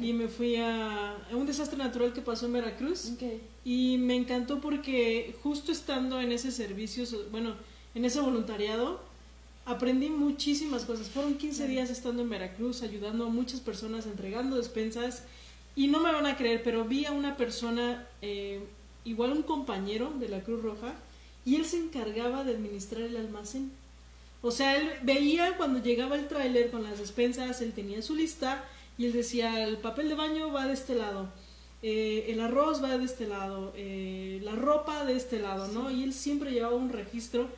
y 0.00 0.12
me 0.12 0.28
fui 0.28 0.56
a, 0.56 1.16
un 1.32 1.46
desastre 1.46 1.76
natural 1.76 2.12
que 2.12 2.20
pasó 2.20 2.46
en 2.46 2.52
Veracruz. 2.52 3.12
Y 3.64 3.98
me 3.98 4.14
encantó 4.14 4.60
porque 4.60 5.34
justo 5.42 5.72
estando 5.72 6.20
en 6.20 6.32
ese 6.32 6.50
servicio, 6.50 7.04
bueno, 7.30 7.54
en 7.94 8.04
ese 8.04 8.20
voluntariado, 8.20 9.00
aprendí 9.64 10.08
muchísimas 10.08 10.84
cosas. 10.84 11.08
Fueron 11.08 11.34
15 11.34 11.68
días 11.68 11.90
estando 11.90 12.22
en 12.22 12.30
Veracruz, 12.30 12.82
ayudando 12.82 13.26
a 13.26 13.28
muchas 13.28 13.60
personas, 13.60 14.06
entregando 14.06 14.56
despensas. 14.56 15.24
Y 15.74 15.88
no 15.88 16.00
me 16.00 16.12
van 16.12 16.26
a 16.26 16.36
creer, 16.36 16.62
pero 16.62 16.84
vi 16.84 17.06
a 17.06 17.12
una 17.12 17.36
persona, 17.36 18.06
eh, 18.20 18.60
igual 19.04 19.32
un 19.32 19.42
compañero 19.42 20.12
de 20.18 20.28
la 20.28 20.40
Cruz 20.42 20.62
Roja, 20.62 20.94
y 21.44 21.56
él 21.56 21.64
se 21.64 21.78
encargaba 21.78 22.44
de 22.44 22.52
administrar 22.52 23.02
el 23.02 23.16
almacén. 23.16 23.72
O 24.42 24.50
sea, 24.50 24.76
él 24.76 24.90
veía 25.02 25.56
cuando 25.56 25.82
llegaba 25.82 26.16
el 26.16 26.28
tráiler 26.28 26.70
con 26.70 26.82
las 26.82 26.98
despensas, 26.98 27.60
él 27.62 27.72
tenía 27.72 28.02
su 28.02 28.14
lista 28.14 28.64
y 28.98 29.06
él 29.06 29.12
decía, 29.12 29.64
el 29.64 29.78
papel 29.78 30.08
de 30.08 30.14
baño 30.14 30.52
va 30.52 30.66
de 30.66 30.74
este 30.74 30.94
lado, 30.94 31.28
eh, 31.82 32.26
el 32.28 32.40
arroz 32.40 32.82
va 32.82 32.98
de 32.98 33.04
este 33.04 33.26
lado, 33.26 33.72
eh, 33.76 34.40
la 34.42 34.52
ropa 34.52 35.04
de 35.04 35.16
este 35.16 35.38
lado, 35.38 35.68
¿no? 35.68 35.90
Y 35.90 36.02
él 36.02 36.12
siempre 36.12 36.50
llevaba 36.50 36.74
un 36.74 36.90
registro, 36.90 37.48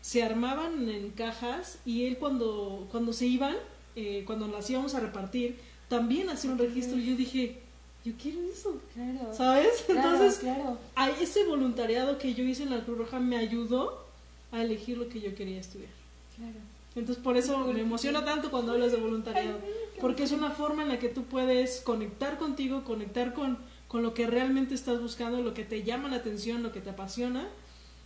se 0.00 0.22
armaban 0.22 0.88
en 0.88 1.10
cajas 1.10 1.78
y 1.84 2.06
él 2.06 2.18
cuando, 2.18 2.88
cuando 2.90 3.12
se 3.12 3.26
iban, 3.26 3.56
eh, 3.94 4.24
cuando 4.26 4.48
las 4.48 4.68
íbamos 4.68 4.94
a 4.94 5.00
repartir, 5.00 5.58
también 5.88 6.28
hacía 6.28 6.50
un 6.50 6.58
registro 6.58 6.98
y 6.98 7.06
yo 7.06 7.16
dije, 7.16 7.61
yo 8.04 8.12
quiero 8.20 8.40
eso. 8.42 8.80
Claro. 8.94 9.32
¿Sabes? 9.34 9.84
Entonces, 9.88 10.38
claro. 10.38 10.78
ese 11.20 11.44
voluntariado 11.44 12.18
que 12.18 12.34
yo 12.34 12.44
hice 12.44 12.64
en 12.64 12.70
la 12.70 12.84
Cruz 12.84 12.98
Roja 12.98 13.20
me 13.20 13.36
ayudó 13.36 14.04
a 14.50 14.62
elegir 14.62 14.98
lo 14.98 15.08
que 15.08 15.20
yo 15.20 15.34
quería 15.34 15.60
estudiar. 15.60 15.90
Claro. 16.36 16.58
Entonces, 16.94 17.22
por 17.22 17.36
eso 17.36 17.58
me 17.58 17.80
emociona 17.80 18.24
tanto 18.24 18.50
cuando 18.50 18.72
hablas 18.72 18.92
de 18.92 18.98
voluntariado. 18.98 19.58
porque 20.00 20.24
es 20.24 20.32
una 20.32 20.50
forma 20.50 20.82
en 20.82 20.88
la 20.88 20.98
que 20.98 21.08
tú 21.08 21.24
puedes 21.24 21.80
conectar 21.80 22.38
contigo, 22.38 22.84
conectar 22.84 23.32
con, 23.34 23.58
con 23.88 24.02
lo 24.02 24.12
que 24.14 24.26
realmente 24.26 24.74
estás 24.74 25.00
buscando, 25.00 25.40
lo 25.40 25.54
que 25.54 25.64
te 25.64 25.84
llama 25.84 26.08
la 26.08 26.16
atención, 26.16 26.62
lo 26.62 26.72
que 26.72 26.80
te 26.80 26.90
apasiona. 26.90 27.48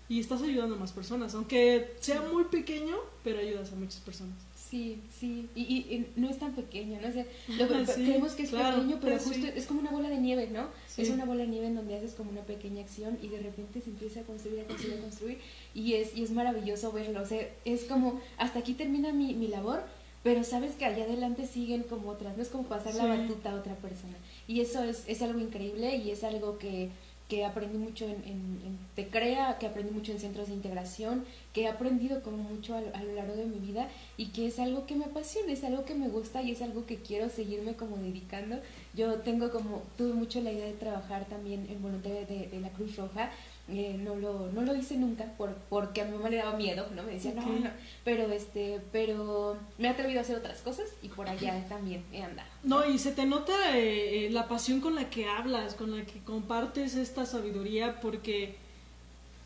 y 0.08 0.20
estás 0.20 0.40
ayudando 0.42 0.76
a 0.76 0.78
más 0.78 0.92
personas, 0.92 1.34
aunque 1.34 1.96
sea 1.98 2.20
muy 2.20 2.44
pequeño, 2.44 2.94
pero 3.24 3.40
ayudas 3.40 3.72
a 3.72 3.74
muchas 3.74 4.00
personas. 4.00 4.45
Sí, 4.68 5.00
sí, 5.16 5.48
y, 5.54 5.60
y, 5.60 6.06
no 6.16 6.28
es 6.28 6.40
tan 6.40 6.52
pequeño, 6.52 7.00
¿no? 7.00 7.08
O 7.08 7.12
sea, 7.12 7.24
lo, 7.56 7.68
creemos 7.94 8.32
que 8.32 8.42
es 8.42 8.50
pequeño, 8.50 8.98
pero 9.00 9.18
justo 9.18 9.46
es 9.46 9.64
como 9.66 9.80
una 9.80 9.92
bola 9.92 10.08
de 10.08 10.18
nieve, 10.18 10.48
¿no? 10.52 10.68
Es 10.96 11.08
una 11.10 11.24
bola 11.24 11.42
de 11.42 11.48
nieve 11.48 11.68
en 11.68 11.76
donde 11.76 11.96
haces 11.96 12.14
como 12.14 12.30
una 12.30 12.42
pequeña 12.42 12.82
acción 12.82 13.16
y 13.22 13.28
de 13.28 13.38
repente 13.38 13.80
se 13.80 13.90
empieza 13.90 14.20
a 14.20 14.22
construir, 14.24 14.60
a 14.60 14.64
construir, 14.64 14.98
a 14.98 15.02
construir 15.02 15.38
y 15.72 15.94
es, 15.94 16.16
y 16.16 16.24
es 16.24 16.32
maravilloso 16.32 16.90
verlo, 16.90 17.22
o 17.22 17.26
sea, 17.26 17.48
es 17.64 17.84
como, 17.84 18.20
hasta 18.38 18.58
aquí 18.58 18.74
termina 18.74 19.12
mi, 19.12 19.34
mi 19.34 19.46
labor, 19.46 19.84
pero 20.24 20.42
sabes 20.42 20.74
que 20.74 20.84
allá 20.84 21.04
adelante 21.04 21.46
siguen 21.46 21.84
como 21.84 22.10
otras, 22.10 22.36
no 22.36 22.42
es 22.42 22.48
como 22.48 22.64
pasar 22.64 22.96
la 22.96 23.06
batuta 23.06 23.52
a 23.52 23.54
otra 23.54 23.76
persona. 23.76 24.16
Y 24.48 24.60
eso 24.60 24.82
es, 24.82 25.04
es 25.06 25.22
algo 25.22 25.38
increíble 25.38 25.94
y 25.94 26.10
es 26.10 26.24
algo 26.24 26.58
que 26.58 26.90
que 27.28 27.44
aprendí 27.44 27.76
mucho 27.76 28.04
en, 28.04 28.22
en, 28.24 28.78
Te 28.94 29.08
Crea, 29.08 29.58
que 29.58 29.66
aprendí 29.66 29.92
mucho 29.92 30.12
en 30.12 30.20
centros 30.20 30.48
de 30.48 30.54
integración, 30.54 31.24
que 31.52 31.62
he 31.62 31.68
aprendido 31.68 32.22
como 32.22 32.38
mucho 32.38 32.74
a, 32.76 32.80
lo 32.80 33.14
largo 33.14 33.34
de 33.34 33.46
mi 33.46 33.58
vida 33.58 33.88
y 34.16 34.26
que 34.26 34.46
es 34.46 34.58
algo 34.58 34.86
que 34.86 34.94
me 34.94 35.06
apasiona, 35.06 35.52
es 35.52 35.64
algo 35.64 35.84
que 35.84 35.94
me 35.94 36.08
gusta 36.08 36.42
y 36.42 36.52
es 36.52 36.62
algo 36.62 36.86
que 36.86 36.96
quiero 36.96 37.28
seguirme 37.28 37.74
como 37.74 37.96
dedicando. 37.96 38.60
Yo 38.94 39.16
tengo 39.16 39.50
como, 39.50 39.82
tuve 39.98 40.14
mucho 40.14 40.40
la 40.40 40.52
idea 40.52 40.66
de 40.66 40.74
trabajar 40.74 41.24
también 41.26 41.66
en 41.68 41.82
voluntariado 41.82 42.26
de, 42.26 42.48
de 42.48 42.60
la 42.60 42.70
Cruz 42.70 42.96
Roja 42.96 43.30
eh, 43.68 43.96
no, 43.98 44.14
lo, 44.14 44.52
no 44.52 44.62
lo 44.62 44.76
hice 44.76 44.96
nunca 44.96 45.24
por, 45.36 45.52
porque 45.68 46.00
a 46.00 46.04
mi 46.04 46.16
mamá 46.16 46.28
le 46.28 46.36
daba 46.36 46.56
miedo, 46.56 46.86
¿no? 46.94 47.02
Me 47.02 47.14
decía, 47.14 47.32
no, 47.34 47.42
no, 47.42 47.70
pero, 48.04 48.30
este, 48.30 48.80
pero 48.92 49.58
me 49.76 49.88
he 49.88 49.90
atrevido 49.90 50.20
a 50.20 50.22
hacer 50.22 50.36
otras 50.36 50.60
cosas 50.60 50.86
y 51.02 51.08
por 51.08 51.28
allá 51.28 51.66
también 51.68 52.04
he 52.12 52.22
andado. 52.22 52.48
No, 52.62 52.88
y 52.88 52.98
se 52.98 53.10
te 53.10 53.26
nota 53.26 53.76
eh, 53.76 54.26
eh, 54.26 54.30
la 54.30 54.46
pasión 54.46 54.80
con 54.80 54.94
la 54.94 55.10
que 55.10 55.28
hablas, 55.28 55.74
con 55.74 55.96
la 55.96 56.04
que 56.04 56.20
compartes 56.20 56.94
esta 56.94 57.26
sabiduría, 57.26 58.00
porque 58.00 58.54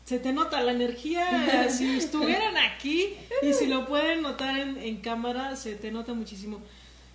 se 0.05 0.19
te 0.19 0.33
nota 0.33 0.61
la 0.61 0.73
energía, 0.73 1.67
si 1.69 1.97
estuvieran 1.97 2.57
aquí 2.57 3.15
y 3.41 3.53
si 3.53 3.65
lo 3.65 3.87
pueden 3.87 4.21
notar 4.21 4.59
en, 4.59 4.77
en 4.77 4.97
cámara, 4.97 5.55
se 5.55 5.75
te 5.75 5.91
nota 5.91 6.13
muchísimo. 6.13 6.59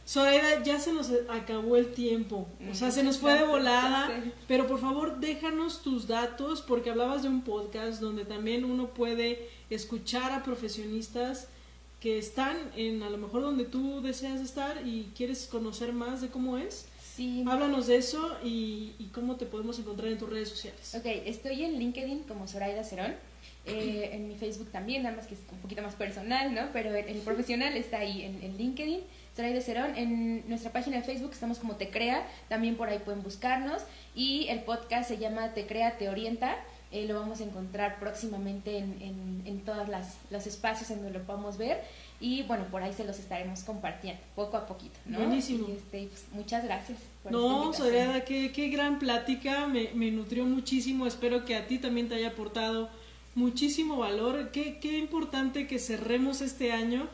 Zoraida, 0.06 0.62
ya 0.62 0.78
se 0.78 0.92
nos 0.92 1.10
acabó 1.28 1.76
el 1.76 1.92
tiempo, 1.92 2.46
o 2.70 2.74
sea, 2.74 2.92
se 2.92 3.02
nos 3.02 3.18
fue 3.18 3.34
de 3.34 3.44
volada, 3.44 4.08
pero 4.46 4.68
por 4.68 4.80
favor 4.80 5.18
déjanos 5.18 5.82
tus 5.82 6.06
datos 6.06 6.62
porque 6.62 6.90
hablabas 6.90 7.24
de 7.24 7.28
un 7.28 7.42
podcast 7.42 8.00
donde 8.00 8.24
también 8.24 8.64
uno 8.64 8.94
puede 8.94 9.48
escuchar 9.68 10.30
a 10.30 10.44
profesionistas 10.44 11.48
que 11.98 12.18
están 12.18 12.56
en 12.76 13.02
a 13.02 13.10
lo 13.10 13.18
mejor 13.18 13.42
donde 13.42 13.64
tú 13.64 14.00
deseas 14.00 14.40
estar 14.40 14.86
y 14.86 15.10
quieres 15.16 15.48
conocer 15.50 15.92
más 15.92 16.20
de 16.20 16.28
cómo 16.28 16.56
es. 16.56 16.86
Sí. 17.02 17.44
Háblanos 17.48 17.88
de 17.88 17.96
eso 17.96 18.36
y, 18.44 18.92
cómo 19.12 19.36
te 19.36 19.46
podemos 19.46 19.78
encontrar 19.78 20.12
en 20.12 20.18
tus 20.18 20.28
redes 20.28 20.50
sociales. 20.50 20.94
Ok, 20.94 21.06
estoy 21.06 21.64
en 21.64 21.78
LinkedIn 21.78 22.24
como 22.24 22.46
Zoraida 22.46 22.84
Cerón. 22.84 23.16
Eh, 23.66 24.10
en 24.12 24.28
mi 24.28 24.36
Facebook 24.36 24.70
también, 24.70 25.02
nada 25.02 25.16
más 25.16 25.26
que 25.26 25.34
es 25.34 25.40
un 25.50 25.58
poquito 25.58 25.82
más 25.82 25.94
personal, 25.94 26.54
¿no? 26.54 26.68
Pero 26.72 26.94
el, 26.94 27.18
profesional 27.18 27.76
está 27.76 27.98
ahí 27.98 28.22
en, 28.22 28.42
en 28.42 28.56
LinkedIn. 28.56 29.00
Trae 29.34 29.60
Cerón. 29.60 29.96
En 29.96 30.48
nuestra 30.48 30.72
página 30.72 30.96
de 30.96 31.02
Facebook 31.02 31.32
estamos 31.32 31.58
como 31.58 31.76
Te 31.76 31.90
Crea, 31.90 32.26
también 32.48 32.76
por 32.76 32.88
ahí 32.88 32.98
pueden 32.98 33.22
buscarnos. 33.22 33.82
Y 34.14 34.46
el 34.48 34.60
podcast 34.60 35.08
se 35.08 35.18
llama 35.18 35.52
Te 35.52 35.66
Crea, 35.66 35.98
Te 35.98 36.08
Orienta. 36.08 36.56
Eh, 36.92 37.06
lo 37.06 37.18
vamos 37.18 37.40
a 37.40 37.44
encontrar 37.44 37.98
próximamente 37.98 38.78
en, 38.78 38.96
en, 39.02 39.42
en 39.44 39.60
todos 39.60 39.88
los 40.30 40.46
espacios 40.46 40.90
en 40.90 41.02
donde 41.02 41.18
lo 41.18 41.24
podamos 41.26 41.58
ver. 41.58 41.82
Y 42.18 42.44
bueno, 42.44 42.64
por 42.70 42.82
ahí 42.82 42.94
se 42.94 43.04
los 43.04 43.18
estaremos 43.18 43.60
compartiendo 43.60 44.22
poco 44.34 44.56
a 44.56 44.66
poquito. 44.66 44.98
¿no? 45.04 45.18
Buenísimo. 45.18 45.66
este, 45.68 46.06
pues, 46.06 46.26
muchas 46.32 46.64
gracias. 46.64 46.98
Por 47.22 47.32
no, 47.32 47.74
Soledad, 47.74 48.24
qué, 48.24 48.52
qué 48.52 48.68
gran 48.68 48.98
plática. 48.98 49.66
Me, 49.66 49.90
me 49.92 50.10
nutrió 50.10 50.46
muchísimo. 50.46 51.06
Espero 51.06 51.44
que 51.44 51.56
a 51.56 51.66
ti 51.66 51.78
también 51.78 52.08
te 52.08 52.14
haya 52.14 52.28
aportado 52.28 52.88
muchísimo 53.36 53.98
valor. 53.98 54.50
Qué, 54.50 54.78
qué 54.80 54.98
importante 54.98 55.68
que 55.68 55.78
cerremos 55.78 56.40
este 56.40 56.72
año 56.72 57.08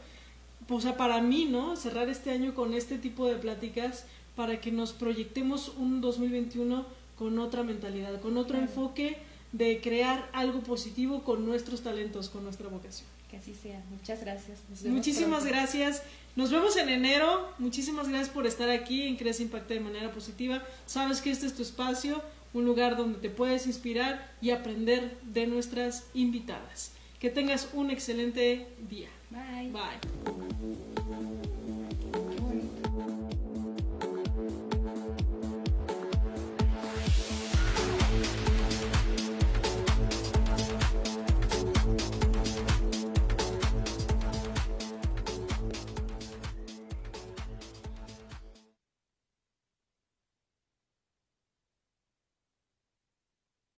o 0.68 0.80
sea, 0.80 0.96
para 0.96 1.20
mí, 1.20 1.46
¿no? 1.46 1.76
Cerrar 1.76 2.08
este 2.08 2.30
año 2.30 2.54
con 2.54 2.74
este 2.74 2.98
tipo 2.98 3.26
de 3.26 3.36
pláticas 3.36 4.04
para 4.36 4.60
que 4.60 4.72
nos 4.72 4.92
proyectemos 4.92 5.72
un 5.76 6.00
2021 6.00 6.86
con 7.18 7.38
otra 7.38 7.62
mentalidad, 7.62 8.20
con 8.20 8.36
otro 8.36 8.58
enfoque 8.58 9.18
de 9.52 9.80
crear 9.80 10.28
algo 10.32 10.60
positivo 10.60 11.22
con 11.22 11.44
nuestros 11.44 11.82
talentos, 11.82 12.30
con 12.30 12.44
nuestra 12.44 12.68
vocación. 12.68 13.06
Que 13.30 13.36
así 13.36 13.54
sea. 13.54 13.82
Muchas 13.90 14.20
gracias. 14.20 14.60
Muchísimas 14.84 15.44
gracias. 15.44 16.02
Nos 16.36 16.50
vemos 16.50 16.76
en 16.76 16.88
enero. 16.88 17.48
Muchísimas 17.58 18.08
gracias 18.08 18.30
por 18.30 18.46
estar 18.46 18.70
aquí 18.70 19.02
en 19.02 19.16
Crece 19.16 19.42
Impacta 19.42 19.74
de 19.74 19.80
manera 19.80 20.10
positiva. 20.12 20.62
Sabes 20.86 21.20
que 21.20 21.30
este 21.30 21.46
es 21.46 21.54
tu 21.54 21.62
espacio, 21.62 22.22
un 22.54 22.64
lugar 22.64 22.96
donde 22.96 23.18
te 23.18 23.30
puedes 23.30 23.66
inspirar 23.66 24.32
y 24.40 24.50
aprender 24.50 25.18
de 25.22 25.46
nuestras 25.46 26.08
invitadas. 26.14 26.92
Que 27.18 27.30
tengas 27.30 27.68
un 27.72 27.90
excelente 27.90 28.66
día. 28.88 29.08
Bye. 29.30 29.70
Bye. 29.70 31.31